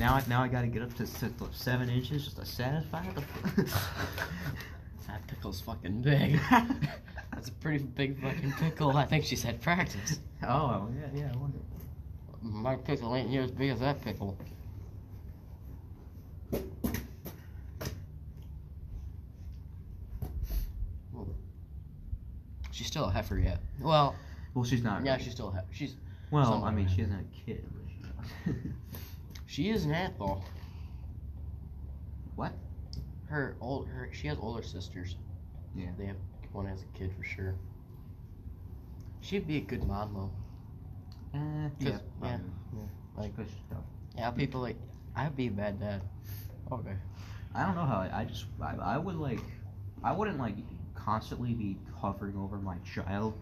Now, 0.00 0.14
I, 0.14 0.22
now 0.28 0.42
I 0.42 0.48
gotta 0.48 0.66
get 0.66 0.82
up 0.82 0.94
to, 0.94 1.06
seven 1.52 1.88
inches 1.88 2.24
just 2.24 2.36
to 2.38 2.44
satisfy 2.46 3.04
the. 3.12 3.22
That 5.06 5.24
pickle's 5.28 5.60
fucking 5.60 6.00
big. 6.02 6.40
That's 7.32 7.48
a 7.48 7.52
pretty 7.52 7.84
big 7.84 8.20
fucking 8.20 8.52
pickle. 8.58 8.96
I 8.96 9.04
think 9.04 9.24
she 9.24 9.36
said 9.36 9.60
practice. 9.60 10.18
oh 10.42 10.88
yeah, 10.98 11.20
yeah. 11.20 11.30
I 11.32 11.36
wonder. 11.36 11.58
My 12.42 12.74
pickle 12.74 13.14
ain't 13.14 13.30
near 13.30 13.42
as 13.42 13.50
big 13.52 13.70
as 13.70 13.78
that 13.80 14.02
pickle. 14.02 14.36
She's 22.70 22.86
still 22.86 23.04
a 23.04 23.10
heifer 23.10 23.38
yet. 23.38 23.60
Well, 23.80 24.14
Well, 24.54 24.64
she's 24.64 24.82
not. 24.82 25.04
yeah, 25.04 25.12
really. 25.12 25.24
she's 25.24 25.32
still 25.34 25.48
a 25.48 25.52
heifer. 25.52 25.66
She's 25.72 25.94
Well, 26.30 26.64
I 26.64 26.70
mean, 26.72 26.88
she 26.88 27.02
hasn't 27.02 27.18
had 27.18 27.26
a 27.26 27.44
kid. 27.46 28.74
She 29.54 29.70
is 29.70 29.84
an 29.84 29.92
apple. 29.92 30.42
what? 32.34 32.52
Her 33.26 33.56
old 33.60 33.86
her 33.86 34.10
she 34.12 34.26
has 34.26 34.36
older 34.40 34.64
sisters. 34.64 35.14
Yeah. 35.76 35.90
They 35.96 36.06
have 36.06 36.16
one 36.50 36.66
has 36.66 36.82
a 36.82 36.98
kid 36.98 37.12
for 37.16 37.22
sure. 37.22 37.54
She'd 39.20 39.46
be 39.46 39.58
a 39.58 39.60
good 39.60 39.86
mom 39.86 40.12
though. 40.12 41.38
Uh, 41.38 41.68
'Cause- 41.68 41.70
yeah. 41.80 41.90
yeah, 41.92 42.38
probably. 42.72 42.88
Like 43.16 43.36
Push 43.36 43.46
stuff. 43.68 43.84
yeah, 44.16 44.32
people 44.32 44.60
like 44.60 44.76
I'd 45.14 45.36
be 45.36 45.46
a 45.46 45.52
bad 45.52 45.78
dad. 45.78 46.02
Okay. 46.72 46.96
I 47.54 47.64
don't 47.64 47.76
know 47.76 47.86
how. 47.86 47.98
I, 47.98 48.22
I 48.22 48.24
just. 48.24 48.46
I, 48.60 48.74
I 48.74 48.98
would 48.98 49.14
like. 49.14 49.38
I 50.02 50.10
wouldn't 50.10 50.38
like 50.40 50.56
constantly 50.96 51.54
be 51.54 51.78
hovering 51.94 52.36
over 52.36 52.56
my 52.56 52.78
child. 52.78 53.38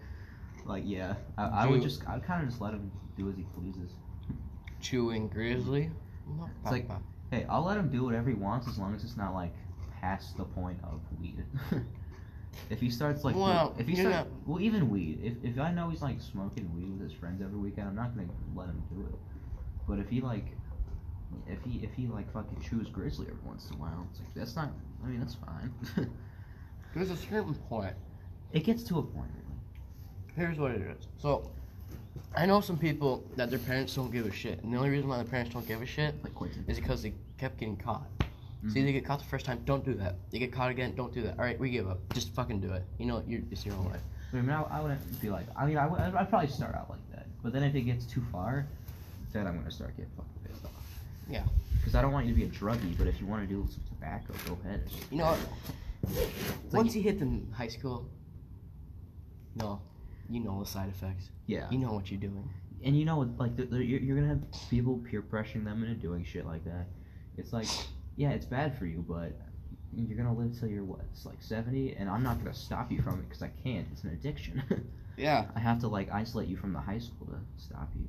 Like, 0.63 0.83
yeah. 0.85 1.15
I, 1.39 1.45
I 1.45 1.65
would 1.65 1.81
just. 1.81 2.07
I'd 2.07 2.23
kind 2.23 2.43
of 2.43 2.49
just 2.49 2.61
let 2.61 2.73
him 2.75 2.91
do 3.17 3.27
as 3.31 3.35
he 3.35 3.45
pleases. 3.57 3.93
Chewing 4.83 5.27
grizzly. 5.29 5.89
It's 6.61 6.71
like- 6.71 6.87
Hey, 7.31 7.45
I'll 7.49 7.63
let 7.63 7.77
him 7.77 7.89
do 7.89 8.03
whatever 8.03 8.29
he 8.29 8.35
wants 8.35 8.67
as 8.67 8.77
long 8.77 8.93
as 8.93 9.03
it's 9.03 9.17
not 9.17 9.33
like 9.33 9.53
past 9.99 10.37
the 10.37 10.43
point 10.43 10.77
of 10.83 10.99
weed. 11.19 11.43
if 12.69 12.79
he 12.79 12.89
starts 12.91 13.23
like, 13.23 13.35
Well, 13.35 13.73
if 13.79 13.87
he 13.87 13.95
starts, 14.11 14.29
well, 14.45 14.61
even 14.61 14.89
weed. 14.89 15.19
If 15.23 15.43
if 15.53 15.59
I 15.59 15.71
know 15.71 15.89
he's 15.89 16.01
like 16.03 16.21
smoking 16.21 16.71
weed 16.75 16.91
with 16.91 17.01
his 17.09 17.13
friends 17.19 17.41
every 17.41 17.57
weekend, 17.57 17.87
I'm 17.87 17.95
not 17.95 18.15
gonna 18.15 18.27
let 18.55 18.67
him 18.67 18.83
do 18.93 19.01
it. 19.07 19.15
But 19.87 19.97
if 19.99 20.09
he 20.09 20.21
like, 20.21 20.45
if 21.47 21.63
he 21.63 21.79
if 21.83 21.93
he 21.93 22.05
like 22.07 22.31
fucking 22.31 22.59
chews 22.61 22.89
grizzly 22.89 23.25
every 23.29 23.41
once 23.43 23.67
in 23.69 23.77
a 23.77 23.79
while, 23.79 24.07
it's 24.11 24.19
like 24.19 24.33
that's 24.35 24.55
not. 24.55 24.71
I 25.03 25.07
mean, 25.07 25.19
that's 25.19 25.35
fine. 25.35 25.73
There's 26.93 27.09
a 27.09 27.17
certain 27.17 27.55
point. 27.55 27.95
it 28.51 28.63
gets 28.63 28.83
to 28.83 28.99
a 28.99 29.01
point. 29.03 29.31
Really. 29.33 29.59
Here's 30.35 30.59
what 30.59 30.71
it 30.71 30.81
is. 30.81 31.07
So, 31.17 31.51
I 32.35 32.45
know 32.45 32.61
some 32.61 32.77
people 32.77 33.23
that 33.35 33.49
their 33.49 33.59
parents 33.59 33.95
don't 33.95 34.11
give 34.11 34.25
a 34.25 34.31
shit, 34.31 34.61
and 34.63 34.73
the 34.73 34.77
only 34.77 34.89
reason 34.89 35.07
why 35.07 35.17
their 35.17 35.25
parents 35.25 35.53
don't 35.53 35.67
give 35.67 35.81
a 35.81 35.85
shit 35.85 36.15
Like 36.23 36.33
is 36.67 36.79
because 36.79 37.03
they 37.03 37.13
kept 37.37 37.57
getting 37.57 37.77
caught. 37.77 38.07
See, 38.69 38.79
Mhm. 38.79 38.85
they 38.85 38.93
get 38.93 39.05
caught 39.05 39.19
the 39.19 39.25
first 39.25 39.45
time, 39.45 39.61
don't 39.65 39.83
do 39.83 39.93
that. 39.95 40.15
They 40.31 40.39
get 40.39 40.51
caught 40.53 40.71
again, 40.71 40.95
don't 40.95 41.13
do 41.13 41.21
that. 41.23 41.37
All 41.37 41.43
right, 41.43 41.59
we 41.59 41.69
give 41.69 41.89
up. 41.89 41.99
Just 42.13 42.29
fucking 42.33 42.61
do 42.61 42.71
it. 42.71 42.83
You 42.97 43.05
know, 43.07 43.21
you're, 43.27 43.41
it's 43.51 43.65
your 43.65 43.75
own 43.75 43.85
life. 43.85 44.01
I 44.31 44.37
mean, 44.37 44.49
I, 44.49 44.63
I 44.63 44.79
wouldn't 44.79 45.21
be 45.21 45.29
like. 45.29 45.45
I 45.55 45.65
mean, 45.65 45.77
I 45.77 45.85
would. 45.85 45.99
I'd, 45.99 46.29
probably 46.29 46.47
start 46.47 46.73
out 46.73 46.89
like 46.89 47.11
that. 47.11 47.27
But 47.43 47.51
then 47.53 47.61
if 47.63 47.75
it 47.75 47.81
gets 47.81 48.05
too 48.05 48.23
far, 48.31 48.65
then 49.31 49.45
I'm 49.47 49.57
gonna 49.57 49.69
start 49.69 49.95
getting 49.97 50.11
fucking 50.15 50.31
pissed 50.45 50.65
off. 50.65 50.71
Yeah. 51.29 51.43
Because 51.77 51.93
I 51.93 52.01
don't 52.01 52.13
want 52.13 52.25
you 52.25 52.33
to 52.33 52.39
be 52.39 52.45
a 52.45 52.49
druggie, 52.49 52.97
but 52.97 53.05
if 53.05 53.19
you 53.19 53.27
want 53.27 53.47
to 53.47 53.53
do 53.53 53.67
some 53.69 53.83
tobacco, 53.89 54.33
go 54.47 54.57
ahead. 54.63 54.89
You 55.11 55.17
know 55.17 55.25
what? 55.25 55.39
like 56.15 56.29
Once 56.71 56.95
you 56.95 57.01
hit 57.03 57.19
the 57.19 57.41
high 57.53 57.67
school, 57.67 58.07
no, 59.55 59.81
you 60.29 60.39
know 60.39 60.59
the 60.59 60.69
side 60.69 60.89
effects. 60.89 61.29
Yeah. 61.47 61.69
You 61.69 61.77
know 61.77 61.93
what 61.93 62.11
you're 62.11 62.19
doing. 62.19 62.49
And 62.83 62.97
you 62.97 63.05
know, 63.05 63.29
like, 63.37 63.55
the, 63.55 63.65
the, 63.65 63.83
you're, 63.83 63.99
you're 63.99 64.15
gonna 64.15 64.27
have 64.27 64.69
people 64.69 65.01
peer 65.09 65.21
pressuring 65.21 65.63
them 65.63 65.83
into 65.83 65.95
doing 65.95 66.23
shit 66.25 66.45
like 66.45 66.65
that. 66.65 66.87
It's 67.37 67.53
like, 67.53 67.67
yeah, 68.17 68.31
it's 68.31 68.45
bad 68.45 68.77
for 68.77 68.85
you, 68.85 69.03
but 69.07 69.31
you're 69.95 70.17
gonna 70.17 70.37
live 70.37 70.59
till 70.59 70.69
you're 70.69 70.83
what? 70.83 71.01
It's 71.11 71.25
like 71.25 71.41
70, 71.41 71.95
and 71.95 72.09
I'm 72.09 72.23
not 72.23 72.39
gonna 72.39 72.53
stop 72.53 72.91
you 72.91 73.01
from 73.01 73.19
it 73.19 73.29
because 73.29 73.41
I 73.41 73.51
can't. 73.63 73.87
It's 73.91 74.03
an 74.03 74.11
addiction. 74.11 74.63
Yeah. 75.17 75.45
I 75.55 75.59
have 75.59 75.79
to 75.81 75.87
like 75.87 76.11
isolate 76.11 76.47
you 76.47 76.57
from 76.57 76.73
the 76.73 76.79
high 76.79 76.99
school 76.99 77.27
to 77.27 77.63
stop 77.63 77.91
you. 77.95 78.07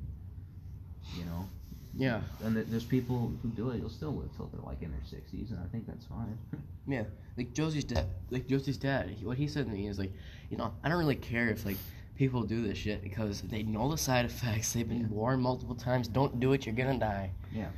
You 1.19 1.25
know. 1.25 1.49
Yeah. 1.97 2.21
And 2.43 2.55
th- 2.55 2.67
there's 2.69 2.83
people 2.83 3.31
who 3.41 3.49
do 3.49 3.69
it. 3.69 3.77
You'll 3.77 3.89
still 3.89 4.13
live 4.13 4.35
till 4.35 4.47
they're 4.47 4.65
like 4.65 4.81
in 4.81 4.91
their 4.91 5.01
60s, 5.01 5.51
and 5.51 5.59
I 5.59 5.67
think 5.67 5.87
that's 5.87 6.05
fine. 6.05 6.37
Yeah. 6.87 7.05
Like 7.35 7.53
Josie's 7.53 7.83
dad, 7.83 8.05
like 8.29 8.47
Josie's 8.47 8.77
dad, 8.77 9.09
he, 9.09 9.25
what 9.25 9.37
he 9.37 9.47
said 9.47 9.65
to 9.65 9.71
me 9.71 9.87
is 9.87 9.97
like, 9.97 10.13
you 10.51 10.57
know, 10.57 10.71
I 10.83 10.89
don't 10.89 10.99
really 10.99 11.15
care 11.15 11.49
if 11.49 11.65
like 11.65 11.77
people 12.15 12.43
do 12.43 12.61
this 12.65 12.77
shit 12.77 13.01
because 13.03 13.41
they 13.41 13.63
know 13.63 13.89
the 13.91 13.97
side 13.97 14.25
effects. 14.25 14.73
They've 14.73 14.87
been 14.87 15.01
Yeah. 15.01 15.07
warned 15.07 15.41
multiple 15.41 15.75
times. 15.75 16.07
Don't 16.07 16.39
do 16.39 16.53
it. 16.53 16.65
You're 16.65 16.75
gonna 16.75 16.97
die. 16.99 17.31
Yeah. 17.51 17.69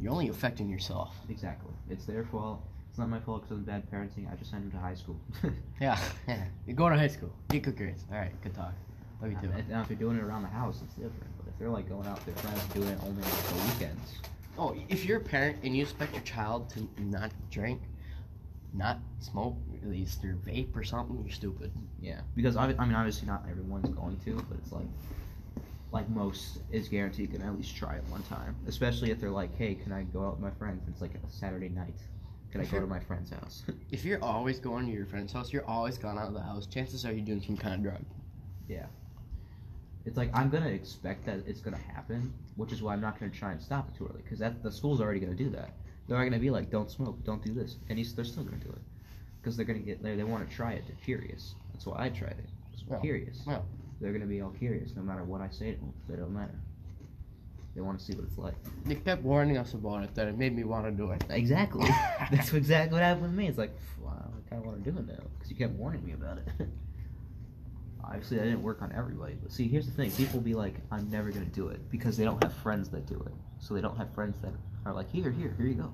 You're 0.00 0.12
only 0.12 0.28
affecting 0.28 0.68
yourself. 0.68 1.16
exactly. 1.28 1.72
It's 1.90 2.04
their 2.04 2.24
fault. 2.24 2.62
It's 2.90 2.98
not 2.98 3.08
my 3.08 3.20
fault 3.20 3.42
because 3.42 3.58
of 3.58 3.66
bad 3.66 3.90
parenting. 3.90 4.30
I 4.32 4.36
just 4.36 4.50
sent 4.50 4.64
him 4.64 4.70
to 4.72 4.78
high 4.78 4.94
school. 4.94 5.18
Yeah. 5.80 5.98
Yeah. 6.26 6.44
You 6.66 6.74
go 6.74 6.88
to 6.88 6.96
high 6.96 7.08
school. 7.08 7.32
Get 7.48 7.62
good 7.62 7.76
grades. 7.76 8.04
All 8.10 8.18
right. 8.18 8.32
Good 8.42 8.54
talk. 8.54 8.74
Love 9.22 9.32
you 9.32 9.38
too. 9.40 9.48
Now, 9.48 9.56
if- 9.58 9.68
now, 9.68 9.80
if 9.82 9.88
they're 9.88 9.96
doing 9.96 10.16
it 10.18 10.22
around 10.22 10.42
the 10.42 10.48
house, 10.48 10.80
it's 10.82 10.94
different. 10.94 11.24
But 11.38 11.48
if 11.48 11.58
they're 11.58 11.70
like 11.70 11.88
going 11.88 12.06
out, 12.06 12.24
with 12.24 12.34
their 12.34 12.44
friends 12.44 12.74
doing 12.74 12.88
it 12.88 12.98
only 13.02 13.22
on 13.22 13.30
the 13.30 13.72
weekends. 13.72 14.14
Oh, 14.58 14.76
if 14.88 15.04
you're 15.04 15.18
a 15.18 15.24
parent 15.24 15.58
and 15.62 15.76
you 15.76 15.82
expect 15.82 16.12
your 16.14 16.22
child 16.22 16.68
to 16.70 16.88
not 17.00 17.32
drink, 17.50 17.80
not 18.74 18.98
smoke, 19.20 19.56
at 19.82 19.88
least 19.88 20.24
or 20.24 20.36
vape 20.46 20.76
or 20.76 20.84
something, 20.84 21.18
you're 21.22 21.32
stupid. 21.32 21.72
Yeah, 22.00 22.20
because 22.36 22.56
I, 22.56 22.74
I 22.78 22.84
mean, 22.84 22.94
obviously 22.94 23.26
not 23.26 23.44
everyone's 23.50 23.88
going 23.88 24.18
to, 24.24 24.34
but 24.48 24.58
it's 24.58 24.72
like, 24.72 24.86
like 25.92 26.08
most 26.10 26.58
is 26.70 26.88
guaranteed 26.88 27.32
you 27.32 27.38
can 27.38 27.46
at 27.46 27.56
least 27.56 27.76
try 27.76 27.96
it 27.96 28.04
one 28.08 28.22
time. 28.24 28.56
Especially 28.66 29.10
if 29.10 29.20
they're 29.20 29.30
like, 29.30 29.56
hey, 29.56 29.74
can 29.74 29.92
I 29.92 30.02
go 30.02 30.26
out 30.26 30.32
with 30.32 30.40
my 30.40 30.50
friends? 30.50 30.82
It's 30.88 31.00
like 31.00 31.14
a 31.14 31.30
Saturday 31.30 31.68
night. 31.68 31.96
Can 32.50 32.60
I 32.60 32.64
go 32.64 32.80
to 32.80 32.86
my 32.86 33.00
friend's 33.00 33.30
house? 33.30 33.62
If 33.90 34.04
you're 34.04 34.22
always 34.22 34.58
going 34.58 34.86
to 34.86 34.92
your 34.92 35.06
friend's 35.06 35.32
house, 35.32 35.52
you're 35.52 35.66
always 35.66 35.98
gone 35.98 36.18
out 36.18 36.28
of 36.28 36.34
the 36.34 36.42
house. 36.42 36.66
Chances 36.66 37.04
are 37.04 37.12
you're 37.12 37.24
doing 37.24 37.42
some 37.42 37.56
kind 37.56 37.74
of 37.74 37.82
drug. 37.82 38.04
Yeah. 38.68 38.86
It's 40.04 40.16
like 40.16 40.30
I'm 40.34 40.48
gonna 40.48 40.68
expect 40.68 41.26
that 41.26 41.40
it's 41.46 41.60
gonna 41.60 41.76
happen, 41.76 42.32
which 42.56 42.72
is 42.72 42.82
why 42.82 42.94
I'm 42.94 43.00
not 43.00 43.18
gonna 43.20 43.32
try 43.32 43.52
and 43.52 43.60
stop 43.60 43.88
it 43.88 43.98
too 43.98 44.06
early, 44.06 44.22
because 44.22 44.38
that 44.38 44.62
the 44.62 44.72
school's 44.72 45.00
already 45.00 45.20
gonna 45.20 45.34
do 45.34 45.50
that. 45.50 45.70
They're 46.08 46.16
not 46.16 46.24
gonna 46.24 46.38
be 46.38 46.50
like, 46.50 46.70
don't 46.70 46.90
smoke, 46.90 47.22
don't 47.24 47.44
do 47.44 47.52
this, 47.52 47.76
and 47.88 47.98
he's, 47.98 48.14
they're 48.14 48.24
still 48.24 48.44
gonna 48.44 48.56
do 48.56 48.70
it, 48.70 48.80
because 49.40 49.56
they're 49.56 49.66
gonna 49.66 49.78
get 49.78 50.02
there. 50.02 50.16
They 50.16 50.24
want 50.24 50.48
to 50.48 50.54
try 50.54 50.72
it. 50.72 50.84
They're 50.86 50.96
curious. 51.04 51.54
That's 51.72 51.86
why 51.86 52.06
I 52.06 52.08
tried 52.08 52.36
it. 52.38 52.48
Yeah. 52.90 52.98
curious. 53.00 53.42
Yeah. 53.46 53.60
They're 54.00 54.12
gonna 54.12 54.26
be 54.26 54.40
all 54.40 54.50
curious, 54.50 54.96
no 54.96 55.02
matter 55.02 55.24
what 55.24 55.40
I 55.40 55.50
say 55.50 55.72
to 55.72 55.78
them. 55.78 55.92
They 56.08 56.16
don't 56.16 56.32
matter. 56.32 56.58
They 57.74 57.82
want 57.82 57.98
to 57.98 58.04
see 58.04 58.14
what 58.14 58.24
it's 58.24 58.38
like. 58.38 58.54
They 58.86 58.94
kept 58.96 59.22
warning 59.22 59.58
us 59.58 59.74
about 59.74 60.02
it, 60.02 60.14
that 60.14 60.26
it 60.26 60.36
made 60.38 60.56
me 60.56 60.64
want 60.64 60.86
to 60.86 60.90
do 60.90 61.12
it. 61.12 61.22
Exactly. 61.30 61.88
That's 62.32 62.52
exactly 62.52 62.94
what 62.94 63.02
happened 63.02 63.24
with 63.24 63.34
me. 63.34 63.46
It's 63.46 63.58
like, 63.58 63.72
wow, 64.00 64.12
I 64.16 64.48
kind 64.48 64.62
of 64.62 64.66
want 64.66 64.82
to 64.84 64.90
do 64.90 64.98
it 64.98 65.06
now 65.06 65.22
because 65.34 65.50
you 65.50 65.56
kept 65.56 65.74
warning 65.74 66.04
me 66.04 66.12
about 66.12 66.38
it. 66.38 66.48
Obviously, 68.04 68.38
that 68.38 68.44
didn't 68.44 68.62
work 68.62 68.80
on 68.80 68.92
everybody. 68.96 69.34
But 69.40 69.52
see, 69.52 69.68
here's 69.68 69.84
the 69.86 69.92
thing: 69.92 70.10
people 70.12 70.40
be 70.40 70.54
like, 70.54 70.76
"I'm 70.90 71.10
never 71.10 71.30
gonna 71.30 71.44
do 71.44 71.68
it" 71.68 71.90
because 71.90 72.16
they 72.16 72.24
don't 72.24 72.42
have 72.42 72.54
friends 72.54 72.88
that 72.88 73.06
do 73.06 73.20
it. 73.26 73.32
So 73.58 73.74
they 73.74 73.82
don't 73.82 73.98
have 73.98 74.12
friends 74.14 74.40
that 74.40 74.52
are 74.84 74.92
like, 74.92 75.10
"Here, 75.10 75.30
here, 75.30 75.54
here 75.56 75.66
you 75.66 75.74
go." 75.74 75.92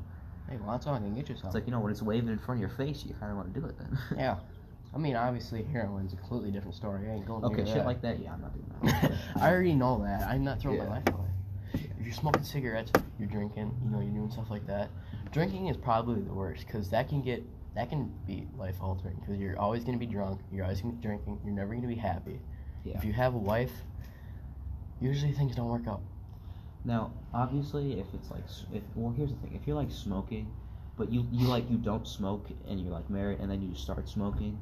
Hey, 0.49 0.57
well, 0.59 0.73
that's 0.73 0.87
all 0.87 0.95
I 0.95 0.99
can 0.99 1.15
get 1.15 1.29
yourself. 1.29 1.47
It's 1.47 1.55
like 1.55 1.67
you 1.67 1.73
know 1.73 1.81
when 1.81 1.91
it's 1.91 2.03
waving 2.03 2.29
in 2.29 2.39
front 2.39 2.63
of 2.63 2.69
your 2.69 2.77
face, 2.77 3.05
you 3.07 3.15
kind 3.15 3.31
of 3.31 3.37
want 3.39 3.53
to 3.53 3.61
do 3.61 3.67
it 3.67 3.77
then. 3.79 3.99
yeah. 4.19 4.37
I 4.95 4.99
mean, 4.99 5.17
obviously, 5.17 5.65
heroin's 5.65 6.13
a 6.13 6.17
completely 6.17 6.53
different 6.53 6.77
story. 6.77 7.09
I 7.11 7.15
ain't 7.15 7.27
going 7.27 7.45
okay, 7.45 7.65
shit 7.65 7.75
that. 7.75 7.87
like 7.87 8.01
that. 8.03 8.21
Yeah, 8.21 8.35
I'm 8.35 8.43
not 8.43 8.53
doing 8.55 8.67
that. 8.85 9.13
I 9.41 9.51
already 9.51 9.75
know 9.75 10.03
that. 10.05 10.29
I'm 10.29 10.45
not 10.45 10.61
throwing 10.61 10.79
Yeah. 10.79 10.85
my 10.85 10.91
life 10.97 11.09
away. 11.09 11.29
If 11.73 12.05
you're 12.05 12.15
smoking 12.15 12.45
cigarettes, 12.45 12.93
you're 13.19 13.29
drinking, 13.29 13.75
you 13.83 13.91
know, 13.91 14.01
you're 14.01 14.13
doing 14.13 14.31
stuff 14.31 14.51
like 14.51 14.67
that. 14.69 14.91
Drinking 15.33 15.67
is 15.67 15.77
probably 15.77 16.21
the 16.21 16.33
worst 16.33 16.65
because 16.67 16.91
that 16.91 17.09
can 17.09 17.23
get 17.23 17.43
that 17.75 17.89
can 17.89 18.13
be 18.25 18.47
life 18.57 18.77
altering 18.81 19.17
because 19.17 19.37
you're 19.37 19.59
always 19.59 19.83
gonna 19.83 19.99
be 19.99 20.07
drunk. 20.07 20.41
You're 20.53 20.65
always 20.65 20.81
gonna 20.81 20.95
be 20.95 21.03
drinking. 21.03 21.41
You're 21.45 21.55
never 21.55 21.75
gonna 21.75 21.89
be 21.89 21.97
happy. 21.97 22.41
Yeah. 22.85 22.97
If 22.97 23.05
you 23.05 23.13
have 23.15 23.35
a 23.35 23.39
wife, 23.39 23.73
usually 25.01 25.33
things 25.33 25.57
don't 25.57 25.69
work 25.69 25.89
out. 25.89 26.03
Now, 26.85 27.13
obviously, 27.33 27.99
if 27.99 28.07
it's 28.13 28.31
like, 28.31 28.45
if 28.73 28.83
well, 28.95 29.13
here's 29.17 29.31
the 29.31 29.37
thing: 29.37 29.59
if 29.61 29.67
you're 29.67 29.77
like 29.77 29.91
smoking, 29.91 30.53
but 30.97 31.11
you 31.11 31.27
you 31.33 31.47
like 31.47 31.69
you 31.71 31.79
don't 31.79 32.07
smoke 32.07 32.47
and 32.69 32.81
you're 32.81 32.93
like 32.93 33.09
married 33.09 33.41
and 33.41 33.51
then 33.51 33.63
you 33.63 33.75
start 33.75 34.09
smoking, 34.09 34.61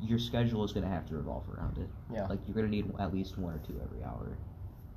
your 0.00 0.18
schedule 0.18 0.64
is 0.64 0.72
gonna 0.72 0.88
have 0.88 1.06
to 1.08 1.14
revolve 1.14 1.44
around 1.56 1.78
it. 1.78 1.88
Yeah. 2.12 2.26
Like 2.26 2.40
you're 2.46 2.54
gonna 2.54 2.68
need 2.68 2.92
at 2.98 3.14
least 3.14 3.38
one 3.38 3.54
or 3.54 3.58
two 3.66 3.80
every 3.82 4.04
hour, 4.04 4.36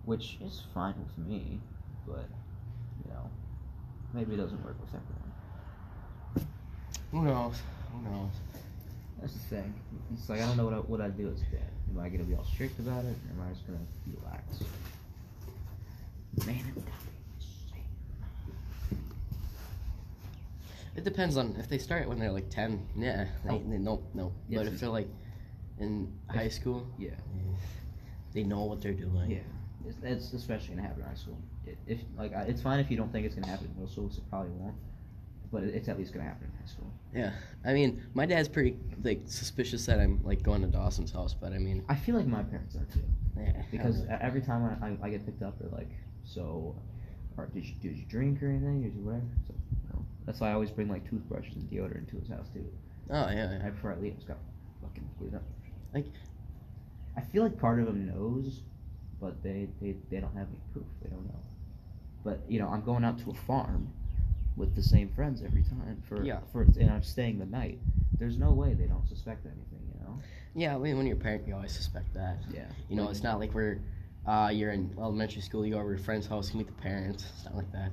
which 0.06 0.38
is 0.41 0.63
fine 0.73 0.95
with 0.97 1.27
me, 1.27 1.62
but 2.06 2.27
you 3.06 3.12
know, 3.12 3.29
maybe 4.13 4.34
it 4.34 4.38
doesn't 4.38 4.63
work 4.65 4.75
with 4.82 4.89
everyone. 4.89 5.32
Who 7.12 7.21
knows? 7.23 7.62
Who 7.93 8.10
knows? 8.10 8.32
That's 9.21 9.34
the 9.34 9.39
thing. 9.39 9.73
It's 10.13 10.27
like 10.27 10.41
I 10.41 10.45
don't 10.45 10.58
know 10.58 10.65
what 10.65 10.73
I, 10.73 10.77
what 10.77 11.01
I 11.01 11.10
do 11.10 11.29
as 11.29 11.41
a 11.41 11.45
dad. 11.56 11.71
Am 11.89 11.99
I 11.99 12.10
gonna 12.10 12.23
be 12.25 12.36
all 12.36 12.43
strict 12.43 12.79
about 12.79 13.06
it, 13.06 13.15
or 13.15 13.32
am 13.32 13.47
I 13.47 13.53
just 13.53 13.65
gonna 13.65 13.79
relax? 14.08 14.60
Man, 16.46 16.74
It 20.96 21.04
depends 21.04 21.38
on 21.38 21.56
if 21.58 21.67
they 21.67 21.80
start 21.80 22.08
when 22.08 22.19
they're 22.19 22.32
like 22.32 22.50
ten. 22.50 22.86
Yeah, 22.96 23.26
oh. 23.46 23.48
they, 23.48 23.56
Oh. 23.56 23.63
they 23.69 23.78
no 23.78 24.04
no. 24.13 24.32
Yes, 24.48 24.60
but 24.63 24.74
if 24.74 24.80
they're 24.80 24.89
like 24.89 25.08
in 25.80 26.12
high 26.30 26.50
school, 26.50 26.88
yeah. 27.00 27.12
they 28.34 28.43
know 28.43 28.63
what 28.65 28.82
they're 28.82 28.93
doing. 28.93 29.32
Yeah, 29.32 29.39
it's, 29.88 29.98
it's 30.04 30.34
especially 30.34 30.76
gonna 30.76 30.88
happen 30.88 31.02
in 31.02 31.08
high 31.08 31.15
school. 31.15 31.38
It, 31.65 31.78
if 31.88 32.00
like, 32.17 32.34
I- 32.36 32.43
it's 32.43 32.62
fine 32.62 32.80
if 32.80 32.91
you 32.91 32.98
don't 32.98 33.12
think 33.12 33.26
it's 33.26 33.34
gonna 33.36 33.48
happen 33.48 33.67
in 33.67 33.74
middle 33.74 33.88
school, 33.89 34.08
it 34.08 34.30
probably 34.30 34.52
won't. 34.52 34.76
But 35.52 35.63
it, 35.63 35.74
it's 35.74 35.88
at 35.88 35.98
least 35.98 36.13
gonna 36.13 36.26
happen 36.26 36.48
in 36.52 36.60
high 36.60 36.72
school. 36.72 36.91
Yeah. 37.13 37.32
I 37.65 37.74
mean, 37.74 38.04
my 38.13 38.26
dad's 38.28 38.48
pretty 38.48 38.78
like 39.04 39.22
suspicious 39.26 39.86
that 39.88 40.00
I'm 40.00 40.19
like 40.24 40.43
going 40.43 40.62
to 40.62 40.67
Dawson's 40.67 41.12
house, 41.12 41.34
but 41.34 41.54
I 41.54 41.58
mean, 41.58 41.84
I 41.89 41.96
feel 41.96 42.15
like 42.15 42.28
my 42.28 42.43
parents 42.43 42.76
are 42.76 42.86
too, 42.93 43.02
yeah, 43.38 43.63
because 43.72 43.96
I 43.96 44.00
don't 44.00 44.10
know. 44.10 44.17
every 44.22 44.41
time 44.41 44.78
I, 44.82 44.88
I, 44.88 45.08
I 45.08 45.10
get 45.10 45.26
picked 45.26 45.41
up, 45.41 45.58
they're 45.60 45.69
like, 45.69 45.89
"So, 46.23 46.75
or 47.38 47.47
did 47.47 47.65
you 47.65 47.73
did 47.81 47.97
you 47.97 48.05
drink 48.05 48.41
or 48.43 48.47
anything? 48.49 48.81
Did 48.83 48.93
you 48.95 49.01
whatever?" 49.01 49.25
So, 49.47 49.53
no. 49.93 50.05
That's 50.25 50.39
why 50.39 50.49
I 50.49 50.53
always 50.53 50.71
bring 50.71 50.89
like 50.89 51.07
toothbrushes 51.09 51.55
and 51.55 51.69
deodorant 51.69 52.09
to 52.12 52.17
his 52.17 52.29
house 52.29 52.49
too. 52.53 52.65
oh 53.09 53.29
yeah, 53.29 53.33
yeah. 53.51 53.63
Right 53.63 53.73
before 53.73 53.91
I 53.93 53.95
leave, 53.97 54.13
it's 54.13 54.25
got 54.25 54.38
fucking 54.81 55.07
cleaned 55.17 55.36
up. 55.36 55.43
Like- 55.93 56.07
I 57.15 57.21
feel 57.21 57.43
like 57.43 57.59
part 57.59 57.79
of 57.79 57.86
them 57.86 58.07
knows, 58.07 58.62
but 59.21 59.43
they, 59.43 59.67
they 59.79 59.95
they 60.09 60.19
don't 60.19 60.36
have 60.36 60.47
any 60.47 60.59
proof. 60.71 60.86
They 61.03 61.09
don't 61.09 61.25
know. 61.27 61.39
But 62.23 62.39
you 62.47 62.57
know, 62.59 62.67
I'm 62.69 62.81
going 62.81 63.03
out 63.03 63.19
to 63.19 63.29
a 63.29 63.33
farm 63.36 63.91
with 64.55 64.75
the 64.75 64.81
same 64.81 65.09
friends 65.09 65.43
every 65.43 65.62
time 65.63 66.01
for 66.07 66.23
Yeah. 66.23 66.39
for 66.51 66.63
and 66.63 66.89
I'm 66.89 67.03
staying 67.03 67.38
the 67.38 67.45
night. 67.45 67.77
There's 68.17 68.38
no 68.39 68.51
way 68.51 68.73
they 68.73 68.86
don't 68.88 69.07
suspect 69.07 69.45
anything. 69.45 69.88
You 69.93 69.99
know. 70.05 70.19
Yeah, 70.55 70.75
I 70.75 70.79
mean, 70.79 70.97
when 70.97 71.05
you're 71.05 71.17
a 71.17 71.19
parent, 71.19 71.47
you 71.47 71.53
always 71.53 71.71
suspect 71.71 72.13
that. 72.15 72.38
Yeah. 72.51 72.65
You 72.89 72.95
know, 72.95 73.09
it's 73.09 73.21
not 73.23 73.39
like 73.39 73.53
we're, 73.53 73.79
uh, 74.25 74.49
you're 74.53 74.71
in 74.71 74.93
elementary 74.97 75.41
school, 75.41 75.65
you 75.65 75.73
go 75.73 75.79
over 75.79 75.95
to 75.95 76.01
a 76.01 76.03
friend's 76.03 76.27
house, 76.27 76.51
you 76.51 76.57
meet 76.57 76.67
the 76.67 76.81
parents. 76.81 77.25
stuff 77.39 77.53
like 77.55 77.71
that. 77.71 77.91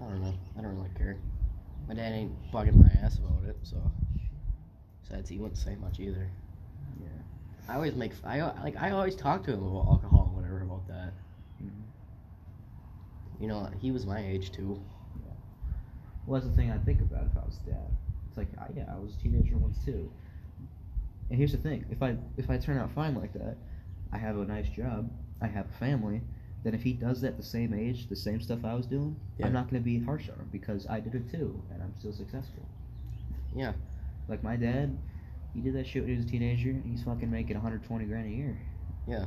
I 0.00 0.04
don't 0.04 0.22
know. 0.22 0.34
I 0.58 0.62
don't 0.62 0.76
really 0.76 0.90
care. 0.96 1.18
My 1.86 1.94
dad 1.94 2.12
ain't 2.12 2.52
bugging 2.52 2.76
my 2.76 2.88
ass 3.02 3.18
about 3.18 3.44
it, 3.48 3.56
so. 3.62 3.76
Besides, 5.02 5.28
he 5.28 5.38
wouldn't 5.38 5.58
say 5.58 5.76
much 5.76 6.00
either. 6.00 6.30
Yeah. 7.00 7.08
I 7.68 7.74
always 7.74 7.94
make, 7.94 8.12
I 8.24 8.40
like, 8.62 8.76
I 8.76 8.90
always 8.90 9.14
talk 9.14 9.44
to 9.44 9.52
him 9.52 9.62
about 9.62 9.86
alcohol 9.86 10.26
and 10.28 10.36
whatever 10.36 10.62
about 10.62 10.86
that. 10.88 11.12
Mhm. 11.62 11.82
You 13.40 13.48
know, 13.48 13.68
he 13.80 13.90
was 13.90 14.06
my 14.06 14.24
age 14.24 14.52
too. 14.52 14.80
Well, 16.26 16.40
that's 16.40 16.50
the 16.50 16.56
thing 16.56 16.70
I 16.70 16.78
think 16.78 17.00
about 17.00 17.26
if 17.26 17.36
I 17.36 17.44
was 17.44 17.58
dad. 17.58 17.90
It's 18.28 18.36
like, 18.36 18.48
I, 18.58 18.66
yeah, 18.76 18.84
I 18.88 18.98
was 18.98 19.14
a 19.14 19.18
teenager 19.18 19.56
once 19.56 19.78
too. 19.84 20.10
And 21.30 21.38
here's 21.38 21.52
the 21.52 21.58
thing: 21.58 21.84
if 21.90 22.02
I 22.02 22.16
if 22.36 22.50
I 22.50 22.58
turn 22.58 22.76
out 22.76 22.90
fine 22.92 23.14
like 23.14 23.32
that, 23.34 23.56
I 24.12 24.18
have 24.18 24.36
a 24.36 24.44
nice 24.44 24.68
job, 24.68 25.10
I 25.40 25.46
have 25.46 25.66
a 25.66 25.78
family. 25.78 26.20
Then 26.62 26.74
if 26.74 26.82
he 26.82 26.92
does 26.92 27.20
that 27.22 27.36
the 27.38 27.42
same 27.42 27.72
age, 27.72 28.08
the 28.08 28.16
same 28.16 28.40
stuff 28.40 28.64
I 28.64 28.74
was 28.74 28.84
doing, 28.86 29.16
Yeah. 29.38 29.46
I'm 29.46 29.52
not 29.54 29.70
going 29.70 29.80
to 29.82 29.84
be 29.84 29.98
harsh 30.04 30.28
on 30.28 30.34
him 30.36 30.48
because 30.52 30.86
I 30.88 31.00
did 31.00 31.14
it 31.14 31.30
too, 31.30 31.62
and 31.72 31.82
I'm 31.82 31.94
still 31.98 32.12
successful. 32.12 32.68
Yeah. 33.56 33.72
Like 34.28 34.42
my 34.42 34.56
dad, 34.56 34.98
he 35.54 35.60
did 35.62 35.74
that 35.74 35.86
shit 35.86 36.02
when 36.02 36.10
he 36.10 36.16
was 36.18 36.26
a 36.26 36.28
teenager. 36.28 36.68
and 36.70 36.84
He's 36.84 37.02
fucking 37.02 37.30
making 37.30 37.54
120 37.54 38.04
grand 38.04 38.26
a 38.26 38.30
year, 38.36 38.58
Yeah. 39.06 39.24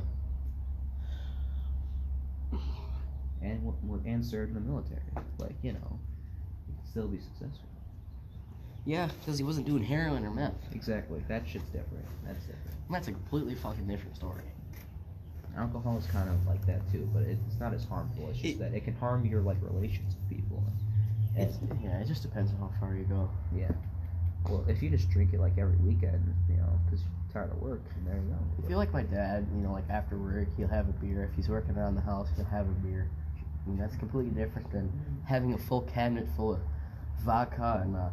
and 3.42 3.72
and 4.04 4.24
served 4.24 4.50
in 4.50 4.54
the 4.54 4.60
military. 4.60 5.00
Like 5.38 5.56
you 5.62 5.72
know, 5.72 5.98
he 6.66 6.72
can 6.74 6.86
still 6.86 7.08
be 7.08 7.18
successful. 7.18 7.68
Yeah, 8.86 9.08
because 9.20 9.38
he 9.38 9.44
wasn't 9.44 9.66
doing 9.66 9.82
heroin 9.82 10.24
or 10.24 10.30
meth. 10.30 10.52
Exactly. 10.74 11.22
That 11.28 11.48
shit's 11.48 11.64
different. 11.70 12.04
That's 12.26 12.40
different. 12.44 12.70
That's 12.90 13.08
a 13.08 13.12
completely 13.12 13.54
fucking 13.54 13.86
different 13.86 14.14
story. 14.16 14.42
Alcohol 15.56 15.96
is 15.98 16.06
kind 16.06 16.28
of 16.28 16.46
like 16.46 16.64
that 16.66 16.80
too, 16.92 17.08
but 17.14 17.22
it's 17.22 17.58
not 17.60 17.72
as 17.72 17.84
harmful. 17.84 18.28
It's 18.28 18.38
just 18.38 18.54
It- 18.56 18.58
that 18.58 18.74
it 18.74 18.84
can 18.84 18.94
harm 18.96 19.24
your 19.24 19.40
like 19.40 19.56
relations 19.62 20.14
with 20.16 20.28
people. 20.28 20.62
And, 21.36 21.48
It's, 21.48 21.58
yeah, 21.82 21.98
it 21.98 22.06
just 22.06 22.22
depends 22.22 22.52
on 22.52 22.58
how 22.58 22.70
far 22.80 22.94
you 22.94 23.04
go. 23.04 23.28
yeah. 23.54 23.70
Well, 24.48 24.64
if 24.68 24.82
you 24.82 24.90
just 24.90 25.08
drink 25.08 25.32
it 25.32 25.40
like 25.40 25.56
every 25.56 25.78
weekend, 25.78 26.34
you 26.50 26.56
know, 26.58 26.78
because 26.84 27.00
you're 27.02 27.32
tired 27.32 27.50
of 27.50 27.62
work, 27.62 27.80
and 27.96 28.06
there 28.06 28.16
you 28.16 28.28
go. 28.28 28.36
I 28.62 28.68
feel 28.68 28.76
like 28.76 28.92
my 28.92 29.02
dad, 29.02 29.46
you 29.54 29.62
know, 29.62 29.72
like 29.72 29.88
after 29.88 30.18
work, 30.18 30.48
he'll 30.58 30.68
have 30.68 30.86
a 30.88 30.92
beer. 30.92 31.24
If 31.24 31.34
he's 31.34 31.48
working 31.48 31.76
around 31.78 31.94
the 31.94 32.02
house, 32.02 32.28
he'll 32.36 32.44
have 32.44 32.66
a 32.68 32.72
beer. 32.72 33.08
I 33.64 33.68
mean, 33.70 33.78
that's 33.78 33.96
completely 33.96 34.32
different 34.32 34.70
than 34.70 34.92
having 35.24 35.54
a 35.54 35.58
full 35.58 35.80
cabinet 35.82 36.28
full 36.36 36.52
of 36.52 36.60
vodka 37.20 37.80
and 37.84 37.96
uh, 37.96 38.10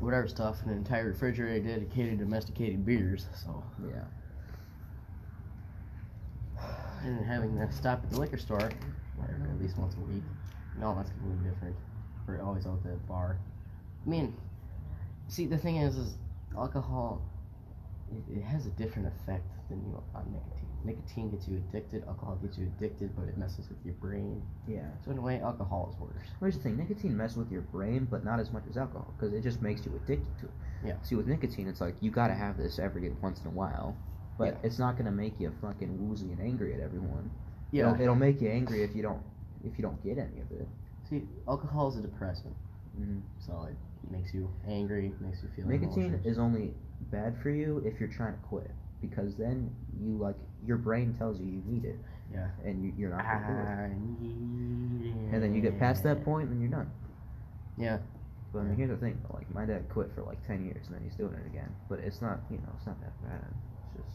whatever 0.00 0.28
stuff, 0.28 0.62
an 0.64 0.70
entire 0.72 1.08
refrigerator 1.08 1.68
dedicated 1.68 2.18
to 2.18 2.24
domesticated 2.24 2.84
beers. 2.84 3.26
So, 3.34 3.62
yeah. 3.86 4.04
and 7.04 7.24
having 7.24 7.56
to 7.56 7.72
stop 7.72 8.02
at 8.04 8.10
the 8.10 8.18
liquor 8.18 8.38
store, 8.38 8.60
at 8.60 9.60
least 9.60 9.78
once 9.78 9.94
a 9.94 10.00
week. 10.00 10.22
No, 10.78 10.94
that's 10.94 11.10
completely 11.10 11.50
different. 11.50 11.76
We're 12.26 12.42
always 12.42 12.66
out 12.66 12.78
at 12.84 12.90
the 12.90 12.96
bar. 13.08 13.38
I 14.06 14.08
mean, 14.08 14.36
see, 15.28 15.46
the 15.46 15.58
thing 15.58 15.76
is, 15.76 15.96
is 15.96 16.14
alcohol, 16.56 17.22
it, 18.10 18.38
it 18.38 18.42
has 18.42 18.66
a 18.66 18.70
different 18.70 19.08
effect 19.08 19.46
than 19.68 19.78
you 19.84 20.02
on 20.14 20.24
nicotine. 20.32 20.67
Nicotine 20.88 21.30
gets 21.30 21.46
you 21.46 21.56
addicted. 21.58 22.02
Alcohol 22.08 22.36
gets 22.36 22.56
you 22.56 22.66
addicted, 22.66 23.14
but 23.14 23.28
it 23.28 23.36
messes 23.36 23.68
with 23.68 23.78
your 23.84 23.94
brain. 23.94 24.42
Yeah. 24.66 24.88
So 25.04 25.10
in 25.10 25.18
a 25.18 25.20
way, 25.20 25.38
alcohol 25.40 25.90
is 25.92 26.00
worse. 26.00 26.26
Here's 26.40 26.56
the 26.56 26.62
thing: 26.62 26.76
nicotine 26.78 27.16
messes 27.16 27.36
with 27.36 27.52
your 27.52 27.60
brain, 27.62 28.06
but 28.10 28.24
not 28.24 28.40
as 28.40 28.50
much 28.52 28.64
as 28.70 28.76
alcohol, 28.76 29.12
because 29.16 29.34
it 29.34 29.42
just 29.42 29.60
makes 29.60 29.84
you 29.84 29.92
addicted 29.94 30.38
to 30.40 30.46
it. 30.46 30.52
Yeah. 30.84 30.94
See, 31.02 31.14
with 31.14 31.26
nicotine, 31.26 31.68
it's 31.68 31.80
like 31.80 31.94
you 32.00 32.10
gotta 32.10 32.34
have 32.34 32.56
this 32.56 32.78
every 32.78 33.10
once 33.20 33.40
in 33.42 33.46
a 33.48 33.50
while, 33.50 33.96
but 34.38 34.46
Yeah. 34.48 34.54
it's 34.62 34.78
not 34.78 34.96
gonna 34.96 35.12
make 35.12 35.38
you 35.38 35.52
fucking 35.60 36.08
woozy 36.08 36.32
and 36.32 36.40
angry 36.40 36.72
at 36.74 36.80
everyone. 36.80 37.30
Yeah. 37.70 37.90
It'll, 37.90 38.00
it'll 38.00 38.14
make 38.14 38.40
you 38.40 38.48
angry 38.48 38.82
if 38.82 38.96
you 38.96 39.02
don't 39.02 39.22
if 39.64 39.76
you 39.78 39.82
don't 39.82 40.02
get 40.02 40.16
any 40.18 40.40
of 40.40 40.50
it. 40.52 40.66
See, 41.10 41.22
alcohol 41.46 41.88
is 41.88 41.96
a 41.96 42.02
depressant, 42.02 42.54
Mhm. 42.98 43.20
so 43.38 43.64
it 43.64 43.76
makes 44.10 44.32
you 44.32 44.48
angry, 44.66 45.12
makes 45.20 45.42
you 45.42 45.48
feel 45.50 45.66
Nicotine 45.66 46.14
emotions. 46.14 46.26
is 46.26 46.38
only 46.38 46.74
bad 47.10 47.36
for 47.42 47.50
you 47.50 47.78
if 47.84 47.98
you're 48.00 48.08
trying 48.08 48.32
to 48.34 48.38
quit, 48.40 48.70
because 49.00 49.36
then 49.36 49.70
you 50.00 50.16
like 50.16 50.36
your 50.66 50.76
brain 50.76 51.14
tells 51.14 51.38
you 51.40 51.46
you 51.46 51.62
need 51.66 51.84
it, 51.84 51.98
Yeah. 52.32 52.48
and 52.64 52.84
you, 52.84 52.92
you're 52.98 53.10
not 53.10 53.24
gonna 53.24 53.46
do 53.46 53.52
it. 53.52 53.66
I 53.66 55.34
And 55.34 55.42
then 55.42 55.54
you 55.54 55.60
get 55.60 55.78
past 55.78 56.02
that 56.04 56.24
point, 56.24 56.48
and 56.50 56.60
you're 56.60 56.70
done. 56.70 56.90
Yeah. 57.76 57.98
But 58.52 58.60
I 58.60 58.62
mean, 58.64 58.76
here's 58.76 58.90
the 58.90 58.96
thing: 58.96 59.18
though, 59.28 59.36
like 59.36 59.52
my 59.54 59.64
dad 59.66 59.88
quit 59.88 60.10
for 60.14 60.22
like 60.22 60.44
ten 60.46 60.64
years, 60.64 60.86
and 60.86 60.96
then 60.96 61.02
he's 61.04 61.14
doing 61.14 61.34
it 61.34 61.46
again. 61.46 61.70
But 61.88 62.00
it's 62.00 62.20
not, 62.22 62.40
you 62.50 62.56
know, 62.58 62.72
it's 62.76 62.86
not 62.86 62.98
that 63.00 63.12
bad. 63.22 63.44
It's 63.84 63.96
just, 63.96 64.08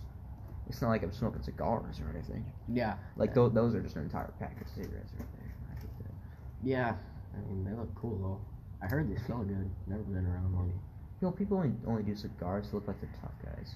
it's 0.68 0.82
not 0.82 0.90
like 0.90 1.04
I'm 1.04 1.14
smoking 1.14 1.44
cigars 1.44 2.00
or 2.00 2.10
anything. 2.10 2.44
Yeah. 2.68 2.96
Like 3.16 3.30
yeah. 3.30 3.36
those, 3.36 3.54
those 3.54 3.76
are 3.76 3.82
just 3.82 3.96
an 3.96 4.04
entire 4.04 4.34
pack 4.40 4.60
of 4.60 4.68
cigarettes 4.70 5.12
right 5.18 5.28
there. 5.38 5.56
I 5.72 5.80
hate 5.80 5.98
that. 6.00 6.14
Yeah. 6.64 6.96
I 7.36 7.40
mean, 7.48 7.64
they 7.64 7.72
look 7.72 7.94
cool 7.96 8.18
though. 8.18 8.42
I 8.86 8.90
heard 8.90 9.10
they 9.10 9.22
smell 9.24 9.44
good. 9.44 9.70
Never 9.88 10.04
been 10.04 10.26
around 10.26 10.54
one. 10.56 10.68
You 11.22 11.28
know, 11.28 11.32
people 11.32 11.58
only 11.58 11.72
only 11.88 12.04
do 12.04 12.16
cigars 12.16 12.70
to 12.70 12.76
look 12.76 12.88
like 12.88 13.00
they're 13.00 13.10
tough 13.22 13.32
guys. 13.46 13.76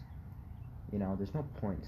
You 0.92 1.00
know, 1.00 1.16
there's 1.16 1.34
no 1.34 1.44
point. 1.60 1.86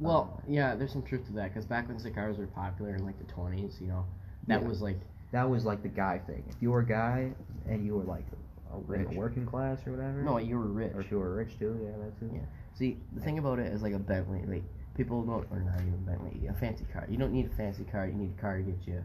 Well, 0.00 0.40
Um, 0.46 0.52
yeah, 0.52 0.74
there's 0.74 0.92
some 0.92 1.02
truth 1.02 1.26
to 1.26 1.32
that 1.34 1.48
because 1.50 1.64
back 1.66 1.88
when 1.88 1.98
cigars 1.98 2.38
were 2.38 2.46
popular 2.46 2.94
in 2.94 3.04
like 3.04 3.18
the 3.18 3.32
20s, 3.32 3.80
you 3.80 3.86
know, 3.88 4.04
that 4.48 4.62
Yeah. 4.62 4.68
was 4.68 4.82
like, 4.82 4.98
that 5.30 5.48
was 5.48 5.64
like 5.64 5.82
the 5.82 5.88
guy 5.88 6.18
thing. 6.18 6.42
If 6.48 6.60
you 6.60 6.70
were 6.70 6.80
a 6.80 6.86
guy 6.86 7.32
and 7.68 7.84
you 7.86 7.94
were 7.96 8.04
like 8.04 8.24
a, 8.72 8.78
Rich. 8.86 9.08
working 9.10 9.44
class 9.46 9.86
or 9.86 9.92
whatever, 9.92 10.22
no, 10.22 10.38
you 10.38 10.58
were 10.58 10.66
rich. 10.66 10.92
or 10.94 11.00
if 11.00 11.10
you 11.10 11.18
were 11.18 11.34
rich 11.34 11.58
too, 11.58 11.78
yeah, 11.84 11.90
that's 12.02 12.18
too. 12.18 12.30
Yeah. 12.32 12.40
See, 12.72 12.96
the 13.12 13.20
thing 13.20 13.38
about 13.38 13.58
it 13.58 13.70
is 13.70 13.82
like 13.82 13.92
a 13.92 13.98
Bentley. 13.98 14.42
Like 14.46 14.64
people 14.94 15.22
don't, 15.22 15.46
or 15.50 15.60
not 15.60 15.76
even 15.80 16.02
Bentley, 16.06 16.46
a 16.46 16.54
fancy 16.54 16.86
car. 16.90 17.06
You 17.08 17.18
don't 17.18 17.32
need 17.32 17.44
a 17.46 17.54
fancy 17.54 17.84
car. 17.84 18.06
You 18.06 18.14
need 18.14 18.32
a 18.36 18.40
car 18.40 18.56
to 18.56 18.62
get 18.62 18.78
you, 18.86 19.04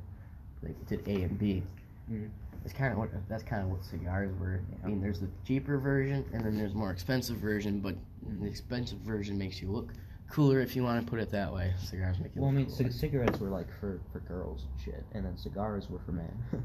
like 0.64 0.86
to 0.88 1.10
A 1.12 1.24
and 1.24 1.38
B. 1.38 1.64
Mhm. 2.10 2.30
It's 2.66 2.74
kind 2.74 2.92
of 2.92 2.98
what 3.00 3.10
that's 3.30 3.44
kind 3.44 3.64
of 3.64 3.70
what 3.70 3.84
cigars 3.86 4.32
were. 4.40 4.62
I 4.84 4.88
mean, 4.88 5.02
there's 5.02 5.20
the 5.20 5.30
cheaper 5.46 5.78
version, 5.78 6.26
and 6.34 6.44
then 6.44 6.58
there's 6.58 6.74
more 6.74 6.92
expensive 6.92 7.38
version. 7.38 7.80
But 7.80 7.96
the 8.42 8.46
expensive 8.48 9.00
version 9.00 9.38
makes 9.38 9.62
you 9.62 9.70
look 9.72 9.94
cooler, 10.30 10.60
if 10.60 10.76
you 10.76 10.84
want 10.84 11.04
to 11.06 11.10
put 11.10 11.20
it 11.20 11.30
that 11.32 11.54
way. 11.54 11.74
Cigars 11.82 12.20
make 12.20 12.36
you. 12.36 12.42
Well, 12.42 12.50
I 12.52 12.54
mean, 12.54 12.70
c- 12.70 12.92
cigarettes 12.92 13.40
were 13.40 13.50
like 13.50 13.68
for, 13.80 14.02
for 14.12 14.20
girls 14.20 14.66
and 14.70 14.82
shit, 14.84 15.06
and 15.14 15.26
then 15.26 15.38
cigars 15.38 15.90
were 15.90 16.00
for 16.06 16.12
men. 16.12 16.38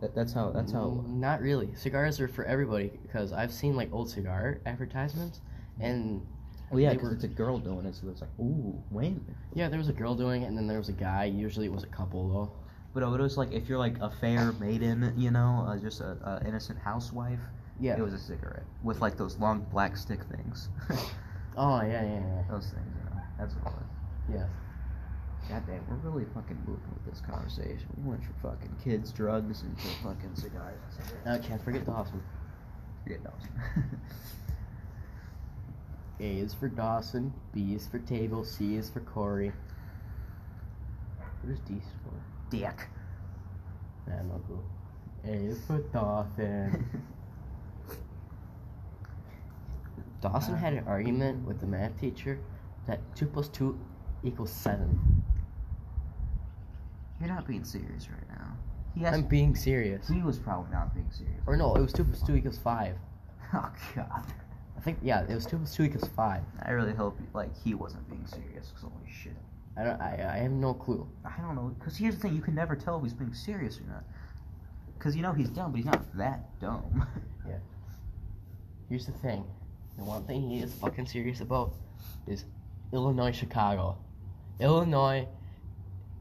That, 0.00 0.14
that's 0.14 0.32
how. 0.32 0.50
That's 0.50 0.72
how. 0.72 1.04
Mm, 1.06 1.18
Not 1.18 1.42
really. 1.42 1.74
Cigars 1.74 2.20
are 2.20 2.28
for 2.28 2.42
everybody 2.46 2.90
because 3.02 3.34
I've 3.34 3.52
seen 3.52 3.76
like 3.76 3.92
old 3.92 4.08
cigar 4.08 4.58
advertisements, 4.64 5.42
and 5.78 6.26
Well, 6.70 6.80
yeah, 6.80 6.88
they 6.88 6.96
'cause 6.96 7.04
were- 7.10 7.14
it's 7.16 7.24
a 7.24 7.28
girl 7.28 7.58
doing 7.58 7.84
it, 7.84 7.94
so 7.94 8.08
it's 8.08 8.22
like, 8.22 8.30
ooh, 8.40 8.82
wait. 8.90 9.18
yeah, 9.52 9.68
there 9.68 9.78
was 9.78 9.90
a 9.90 9.92
girl 9.92 10.14
doing 10.14 10.40
it, 10.40 10.46
and 10.46 10.56
then 10.56 10.66
there 10.66 10.78
was 10.78 10.88
a 10.88 10.92
guy. 10.92 11.24
Usually 11.26 11.66
it 11.66 11.72
was 11.72 11.82
a 11.84 11.88
couple 11.88 12.26
though. 12.30 12.50
But 12.92 13.02
it 13.02 13.06
was 13.06 13.36
like 13.36 13.52
if 13.52 13.68
you're 13.68 13.78
like 13.78 13.98
a 14.00 14.10
fair 14.10 14.52
maiden, 14.52 15.14
you 15.16 15.30
know, 15.30 15.64
uh, 15.68 15.76
just 15.78 16.00
a, 16.00 16.16
a 16.24 16.46
innocent 16.46 16.78
housewife. 16.78 17.40
Yeah. 17.78 17.96
It 17.96 18.02
was 18.02 18.12
a 18.12 18.18
cigarette 18.18 18.64
with 18.82 19.00
like 19.00 19.16
those 19.16 19.38
long 19.38 19.66
black 19.70 19.96
stick 19.96 20.20
things. 20.24 20.68
Oh 21.56 21.80
yeah, 21.82 22.02
yeah, 22.02 22.20
yeah. 22.20 22.42
those 22.48 22.70
things, 22.70 22.86
you 22.96 23.10
know. 23.10 23.20
That's 23.38 23.54
what 23.56 23.72
it 23.72 23.76
was. 23.76 23.84
Yeah. 24.32 24.46
God 25.48 25.66
damn, 25.66 25.82
we're 25.88 26.10
really 26.10 26.26
fucking 26.32 26.58
moving 26.66 26.82
with 26.94 27.12
this 27.12 27.20
conversation. 27.20 27.86
We 27.96 28.10
went 28.10 28.24
from 28.24 28.34
fucking 28.40 28.76
kids, 28.84 29.10
drugs, 29.10 29.62
into 29.62 29.82
fucking 30.02 30.36
cigars. 30.36 30.78
and 30.96 31.04
cigarettes. 31.06 31.44
Uh, 31.44 31.48
can't 31.48 31.62
forget 31.62 31.84
Dawson. 31.84 32.22
Forget 33.02 33.24
Dawson. 33.24 33.50
A 36.20 36.38
is 36.38 36.54
for 36.54 36.68
Dawson. 36.68 37.32
B 37.52 37.74
is 37.74 37.86
for 37.86 37.98
table. 37.98 38.44
C 38.44 38.76
is 38.76 38.88
for 38.88 39.00
Corey. 39.00 39.52
What 41.42 41.52
is 41.52 41.58
D 41.60 41.80
for? 42.04 42.12
Dick. 42.50 42.88
Nah, 44.06 44.22
no 44.22 44.38
clue. 44.46 44.62
A 45.24 45.28
is 45.32 45.60
for 45.66 45.78
Dawson. 45.92 47.02
Dawson 50.20 50.56
had 50.56 50.74
an 50.74 50.86
argument 50.86 51.46
with 51.46 51.60
the 51.60 51.66
math 51.66 51.98
teacher 51.98 52.38
that 52.86 53.00
two 53.16 53.26
plus 53.26 53.48
two 53.48 53.78
equals 54.22 54.50
seven. 54.52 55.22
You're 57.20 57.28
not 57.28 57.46
being 57.46 57.64
serious 57.64 58.08
right 58.10 58.28
now. 58.28 58.56
He 58.94 59.02
has. 59.02 59.14
I'm 59.14 59.22
being 59.22 59.54
serious. 59.54 60.08
he 60.08 60.22
was 60.22 60.38
probably 60.38 60.72
not 60.72 60.94
being 60.94 61.10
serious. 61.10 61.40
Or 61.46 61.56
no, 61.56 61.74
it 61.74 61.80
was 61.80 61.92
two 61.92 62.04
plus 62.04 62.22
two 62.22 62.36
equals 62.36 62.58
five. 62.58 62.96
Oh 63.52 63.68
god. 63.96 64.26
I 64.76 64.80
think 64.80 64.98
yeah, 65.02 65.22
it 65.28 65.34
was 65.34 65.44
two 65.44 65.56
plus 65.56 65.74
two 65.74 65.82
equals 65.82 66.08
five. 66.14 66.42
I 66.62 66.70
really 66.70 66.92
hope 66.94 67.18
like 67.34 67.50
he 67.64 67.74
wasn't 67.74 68.08
being 68.08 68.24
serious. 68.26 68.70
Cause 68.72 68.82
holy 68.82 69.12
shit. 69.12 69.34
I 69.76 69.84
don't. 69.84 70.00
I, 70.00 70.34
I 70.34 70.38
have 70.38 70.50
no 70.52 70.74
clue. 70.74 71.06
I 71.24 71.40
don't 71.40 71.54
know. 71.54 71.74
Cause 71.82 71.96
here's 71.96 72.16
the 72.16 72.20
thing: 72.22 72.34
you 72.34 72.42
can 72.42 72.54
never 72.54 72.74
tell 72.76 72.96
if 72.98 73.02
he's 73.04 73.12
being 73.14 73.32
serious 73.34 73.78
or 73.78 73.84
not. 73.84 74.04
Cause 74.98 75.16
you 75.16 75.22
know 75.22 75.32
he's 75.32 75.48
dumb, 75.48 75.70
but 75.70 75.76
he's 75.78 75.86
not 75.86 76.16
that 76.16 76.58
dumb. 76.60 77.06
Yeah. 77.48 77.56
Here's 78.88 79.06
the 79.06 79.12
thing. 79.12 79.44
The 79.96 80.04
one 80.04 80.24
thing 80.24 80.48
he 80.50 80.58
is 80.60 80.74
fucking 80.74 81.06
serious 81.06 81.40
about 81.40 81.72
is 82.26 82.44
Illinois, 82.92 83.32
Chicago. 83.32 83.96
Illinois 84.60 85.26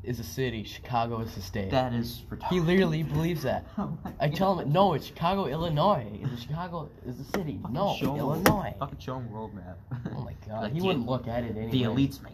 is 0.02 0.20
a 0.20 0.24
city. 0.24 0.64
Chicago 0.64 1.20
is 1.20 1.36
a 1.36 1.42
state. 1.42 1.72
that 1.72 1.94
is 1.94 2.24
retarded. 2.30 2.50
He 2.50 2.60
literally 2.62 3.04
believes 3.04 3.42
that. 3.44 3.66
Oh 3.78 3.98
I 4.20 4.30
tell 4.30 4.60
him, 4.60 4.72
no, 4.72 4.94
it's 4.94 5.06
Chicago, 5.08 5.48
Illinois. 5.48 6.08
It's 6.34 6.44
Chicago 6.44 6.90
is 7.06 7.20
a 7.20 7.26
city. 7.38 7.60
Fucking 7.62 7.74
No, 7.74 7.96
show 8.00 8.16
Illinois. 8.16 8.74
Fucking 8.80 9.00
show 9.00 9.18
him 9.18 9.30
world 9.30 9.54
map. 9.54 9.78
Oh 10.16 10.22
my 10.22 10.34
god, 10.48 10.64
Like, 10.64 10.74
he 10.74 10.82
wouldn't 10.82 11.06
look 11.06 11.28
at 11.28 11.44
it 11.44 11.58
anyway. 11.58 11.72
The 11.72 11.84
elites 11.84 12.24
made. 12.24 12.34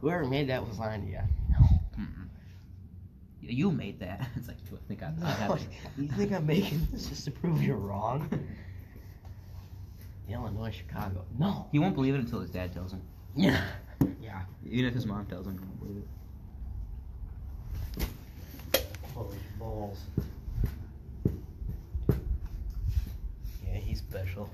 Whoever 0.00 0.24
made 0.24 0.48
that 0.48 0.66
was 0.66 0.78
lying 0.78 1.04
to 1.04 1.10
you. 1.10 1.18
Mm-mm. 1.98 2.28
You 3.42 3.70
made 3.70 4.00
that. 4.00 4.28
It's 4.36 4.48
like, 4.48 4.56
do 4.68 4.76
I 4.76 4.78
think 4.88 5.02
I, 5.02 5.06
I 5.08 5.10
No, 5.20 5.26
have 5.26 5.66
you 5.98 6.08
think 6.08 6.32
I'm 6.32 6.46
making 6.46 6.88
this 6.90 7.06
just 7.06 7.24
to 7.26 7.30
prove 7.30 7.62
you're 7.62 7.76
wrong? 7.76 8.28
Illinois, 10.28 10.70
Chicago. 10.70 11.24
No. 11.38 11.66
He 11.72 11.78
won't 11.78 11.94
believe 11.94 12.14
it 12.14 12.18
until 12.20 12.40
his 12.40 12.50
dad 12.50 12.72
tells 12.72 12.92
him. 12.92 13.02
Yeah. 13.34 13.62
Yeah. 14.22 14.42
Even 14.64 14.86
if 14.86 14.94
his 14.94 15.04
mom 15.04 15.26
tells 15.26 15.46
him, 15.46 15.54
he 15.54 15.64
won't 15.64 15.80
believe 15.80 16.02
it. 18.76 18.84
Holy 19.12 19.36
balls. 19.58 19.98
Yeah, 23.66 23.74
he's 23.74 23.98
special. 23.98 24.48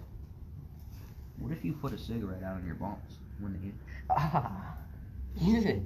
What 1.39 1.53
if 1.53 1.63
you 1.65 1.75
put 1.75 1.93
a 1.93 1.99
cigarette 1.99 2.43
out 2.43 2.57
on 2.57 2.67
your 2.67 2.75
balls 2.77 3.19
when 3.41 3.53
they 3.53 3.73
Ah. 4.11 4.77
Yeah. 5.41 5.81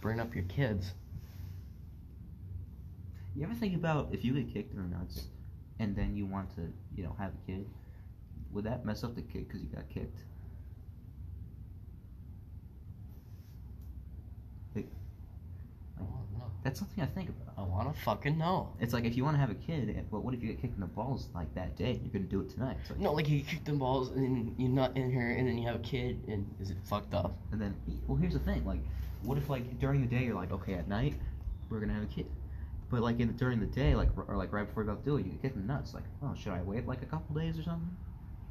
Bring 0.00 0.20
up 0.20 0.34
your 0.34 0.44
kids. 0.44 0.92
You 3.34 3.44
ever 3.44 3.54
think 3.54 3.74
about 3.74 4.08
if 4.12 4.24
you 4.24 4.34
get 4.34 4.52
kicked 4.52 4.74
in 4.74 4.82
the 4.90 4.96
nuts 4.96 5.28
and 5.78 5.94
then 5.96 6.14
you 6.16 6.26
want 6.26 6.50
to, 6.56 6.72
you 6.94 7.04
know, 7.04 7.14
have 7.18 7.32
a 7.34 7.46
kid? 7.50 7.66
Would 8.52 8.64
that 8.64 8.84
mess 8.84 9.04
up 9.04 9.14
the 9.14 9.22
kid 9.22 9.46
because 9.48 9.62
you 9.62 9.68
got 9.68 9.88
kicked? 9.88 10.20
I 15.98 16.02
wanna 16.02 16.38
know. 16.38 16.50
That's 16.68 16.80
something 16.80 17.02
I 17.02 17.06
think 17.06 17.30
about. 17.30 17.54
I 17.56 17.62
wanna 17.66 17.94
fucking 18.04 18.36
know. 18.36 18.74
It's 18.78 18.92
like 18.92 19.06
if 19.06 19.16
you 19.16 19.24
want 19.24 19.36
to 19.36 19.40
have 19.40 19.48
a 19.48 19.54
kid, 19.54 19.88
eh, 19.88 20.02
but 20.10 20.22
what 20.22 20.34
if 20.34 20.42
you 20.42 20.48
get 20.48 20.60
kicked 20.60 20.74
in 20.74 20.82
the 20.82 20.86
balls 20.86 21.30
like 21.34 21.54
that 21.54 21.76
day? 21.76 21.98
You're 22.02 22.12
gonna 22.12 22.26
do 22.26 22.42
it 22.42 22.50
tonight. 22.50 22.76
It's 22.82 22.90
like, 22.90 22.98
No, 22.98 23.14
like 23.14 23.26
you 23.26 23.40
kick 23.40 23.64
them 23.64 23.78
balls 23.78 24.10
and 24.10 24.22
then 24.22 24.54
you're 24.58 24.68
not 24.68 24.94
in 24.94 25.10
here 25.10 25.30
and 25.30 25.48
then 25.48 25.56
you 25.56 25.66
have 25.66 25.76
a 25.76 25.78
kid 25.78 26.22
and 26.28 26.46
is 26.60 26.70
it 26.70 26.76
fucked 26.84 27.14
up? 27.14 27.38
And 27.52 27.58
then, 27.58 27.74
well, 28.06 28.18
here's 28.18 28.34
the 28.34 28.38
thing. 28.40 28.66
Like, 28.66 28.80
what 29.22 29.38
if 29.38 29.48
like 29.48 29.78
during 29.78 30.02
the 30.02 30.06
day 30.06 30.24
you're 30.24 30.34
like, 30.34 30.52
okay, 30.52 30.74
at 30.74 30.88
night 30.88 31.14
we're 31.70 31.80
gonna 31.80 31.94
have 31.94 32.02
a 32.02 32.06
kid, 32.14 32.26
but 32.90 33.00
like 33.00 33.18
in 33.18 33.34
during 33.34 33.60
the 33.60 33.66
day, 33.66 33.94
like 33.94 34.10
or 34.28 34.36
like 34.36 34.52
right 34.52 34.66
before 34.66 34.82
you 34.82 34.90
go 34.90 34.94
to 34.94 35.04
do 35.06 35.16
it, 35.16 35.24
you 35.24 35.38
get 35.40 35.54
the 35.54 35.62
nuts. 35.62 35.94
Like, 35.94 36.04
oh, 36.22 36.34
should 36.34 36.52
I 36.52 36.60
wait 36.60 36.86
like 36.86 37.00
a 37.00 37.06
couple 37.06 37.34
days 37.34 37.58
or 37.58 37.62
something? 37.62 37.96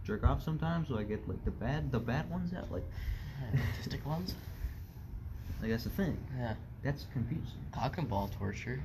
Jerk 0.03 0.23
off 0.23 0.41
sometimes, 0.41 0.87
so 0.87 0.97
I 0.97 1.03
get 1.03 1.29
like 1.29 1.45
the 1.45 1.51
bad 1.51 1.91
the 1.91 1.99
bad 1.99 2.31
ones 2.31 2.51
out. 2.55 2.71
Like, 2.71 2.85
Autistic 3.83 4.03
ones? 4.07 4.33
Like 5.61 5.71
that's 5.71 5.83
the 5.85 5.89
thing. 5.89 6.17
Yeah. 6.37 6.53
That's 6.83 7.05
confusing. 7.13 7.59
Cock 7.71 7.97
and 7.97 8.07
ball 8.07 8.29
torture. 8.37 8.79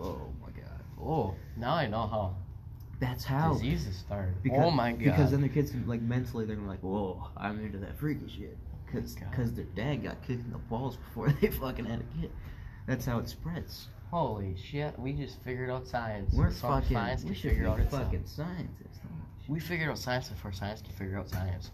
Oh 0.00 0.28
my 0.42 0.48
god. 0.50 0.80
Oh, 1.02 1.34
now 1.56 1.74
I 1.74 1.86
know 1.86 2.06
how 2.06 2.34
That's 3.00 3.24
how. 3.24 3.54
diseases 3.54 3.96
start. 3.98 4.30
Oh 4.34 4.40
because, 4.42 4.58
oh 4.64 4.70
my 4.70 4.92
god. 4.92 5.04
Because 5.04 5.30
then 5.30 5.40
the 5.40 5.48
kids 5.48 5.72
like 5.86 6.02
mentally 6.02 6.44
they're 6.44 6.56
like, 6.56 6.80
whoa, 6.80 7.28
I'm 7.36 7.64
into 7.64 7.78
that 7.78 7.98
freaky 7.98 8.28
shit. 8.28 8.56
Oh 8.72 8.92
cause, 8.92 9.14
God. 9.14 9.32
'cause 9.32 9.52
their 9.54 9.64
dad 9.76 10.02
got 10.02 10.20
kicked 10.22 10.44
in 10.44 10.50
the 10.52 10.58
balls 10.58 10.96
before 10.96 11.30
they 11.40 11.48
fucking 11.48 11.84
had 11.84 12.00
a 12.00 12.20
kid. 12.20 12.30
That's 12.86 13.06
how 13.06 13.18
it 13.18 13.28
spreads. 13.28 13.88
Holy 14.10 14.56
shit, 14.56 14.98
we 14.98 15.12
just 15.12 15.40
figured 15.42 15.70
out 15.70 15.86
science. 15.86 16.34
We're 16.34 16.50
fucking. 16.50 16.96
science 16.96 17.24
we 17.24 17.34
should 17.34 17.50
figure 17.52 17.68
out 17.68 17.78
fucking 17.90 18.24
scientists. 18.26 18.98
We 19.48 19.60
figured 19.60 19.88
out 19.90 19.98
science 19.98 20.28
before 20.28 20.52
science 20.52 20.82
could 20.82 20.92
figure 20.94 21.16
out 21.18 21.28
science. 21.28 21.70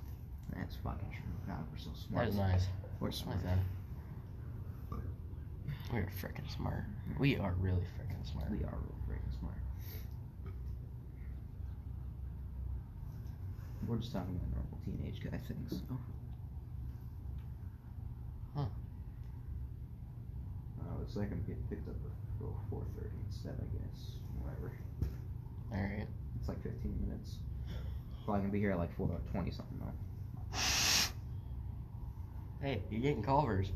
That's 0.54 0.76
fucking 0.76 1.08
true. 1.10 1.22
God, 1.46 1.64
we're 1.72 1.78
so 1.78 1.90
smart. 2.08 2.28
is 2.28 2.36
nice. 2.36 2.66
We're 3.00 3.08
Like 3.08 3.14
smart. 3.16 3.42
that. 3.44 3.58
We're 5.92 6.08
freaking 6.20 6.50
smart. 6.54 6.84
We 7.18 7.36
are 7.36 7.54
really 7.60 7.84
freaking 7.96 8.24
smart. 8.30 8.50
We 8.50 8.58
are 8.64 8.74
really 8.74 9.00
freaking 9.08 9.38
smart. 9.38 9.54
We're 13.86 13.96
just 13.98 14.12
talking 14.12 14.34
about 14.34 14.50
normal 14.52 14.78
teenage 14.84 15.22
guy 15.22 15.38
things. 15.46 15.80
Oh. 15.92 15.98
Huh. 18.56 18.64
Uh, 20.80 21.04
the 21.06 21.12
second 21.12 21.46
get 21.46 21.70
picked 21.70 21.88
up 21.88 21.94
at 21.94 22.40
four 22.70 22.82
thirty 22.96 23.14
instead, 23.28 23.54
I 23.54 23.66
guess. 23.78 24.10
Whatever. 24.42 24.72
Alright. 25.72 26.08
It's 26.40 26.48
like 26.48 26.60
fifteen 26.64 26.98
minutes. 27.06 27.36
Probably 28.24 28.40
gonna 28.40 28.52
be 28.52 28.58
here 28.58 28.72
at 28.72 28.78
like 28.78 28.94
four 28.96 29.08
twenty 29.30 29.52
something 29.52 29.78
though. 29.78 29.92
Hey, 32.62 32.82
you're 32.90 33.00
getting 33.00 33.22
Culvers. 33.22 33.72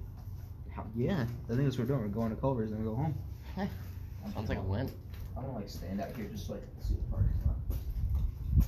Yeah, 0.97 1.23
I 1.23 1.49
think 1.53 1.65
that's 1.65 1.77
what 1.77 1.89
we're 1.89 1.95
doing. 1.97 2.01
We're 2.01 2.09
going 2.09 2.31
to 2.31 2.37
Culver's 2.37 2.71
and 2.71 2.79
then 2.79 2.87
go 2.87 2.95
home. 2.95 3.15
Sounds 4.35 4.49
like 4.49 4.59
a 4.59 4.63
win. 4.63 4.91
I'm 5.37 5.43
gonna 5.45 5.57
like 5.59 5.69
stand 5.69 6.01
out 6.01 6.09
here 6.17 6.27
just 6.27 6.47
so 6.47 6.55
I 6.55 6.59
can 6.59 6.69
see 6.83 6.95
the 6.95 7.03
parking 7.11 7.29
lot. 7.47 8.67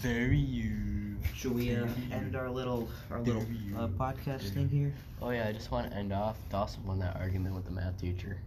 Very 0.00 0.38
you. 0.38 1.16
Should 1.34 1.52
we 1.54 1.74
uh, 1.74 1.86
end 2.12 2.36
our 2.36 2.50
little 2.50 2.88
our 3.10 3.20
little 3.20 3.42
uh, 3.76 3.88
podcast 3.88 4.50
thing 4.54 4.68
here? 4.68 4.92
Oh 5.20 5.30
yeah, 5.30 5.48
I 5.48 5.52
just 5.52 5.70
want 5.70 5.90
to 5.90 5.96
end 5.96 6.12
off. 6.12 6.36
Dawson 6.50 6.84
won 6.86 6.98
that 7.00 7.16
argument 7.16 7.54
with 7.54 7.64
the 7.64 7.70
math 7.70 7.98
teacher. 8.00 8.38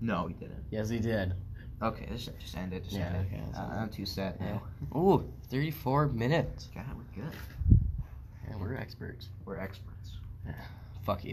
No, 0.00 0.26
he 0.26 0.34
didn't. 0.34 0.64
Yes, 0.70 0.88
he 0.88 0.98
did. 0.98 1.34
Okay, 1.82 2.06
just, 2.12 2.30
just 2.38 2.56
end 2.56 2.72
it. 2.72 2.84
Just 2.84 2.96
Yeah, 2.96 3.06
end 3.08 3.16
it. 3.16 3.26
okay, 3.34 3.42
that's 3.46 3.58
Uh. 3.58 3.76
I'm 3.80 3.88
too 3.90 4.06
sad 4.06 4.36
Yeah. 4.40 4.58
now. 4.92 4.98
Ooh, 4.98 5.32
34 5.50 6.08
minutes. 6.08 6.68
God, 6.74 6.84
we're 6.96 7.22
good. 7.22 7.32
And 8.48 8.60
we're 8.60 8.74
experts. 8.74 9.28
We're 9.44 9.58
experts. 9.58 9.91
Fuck 11.04 11.24
you. 11.24 11.30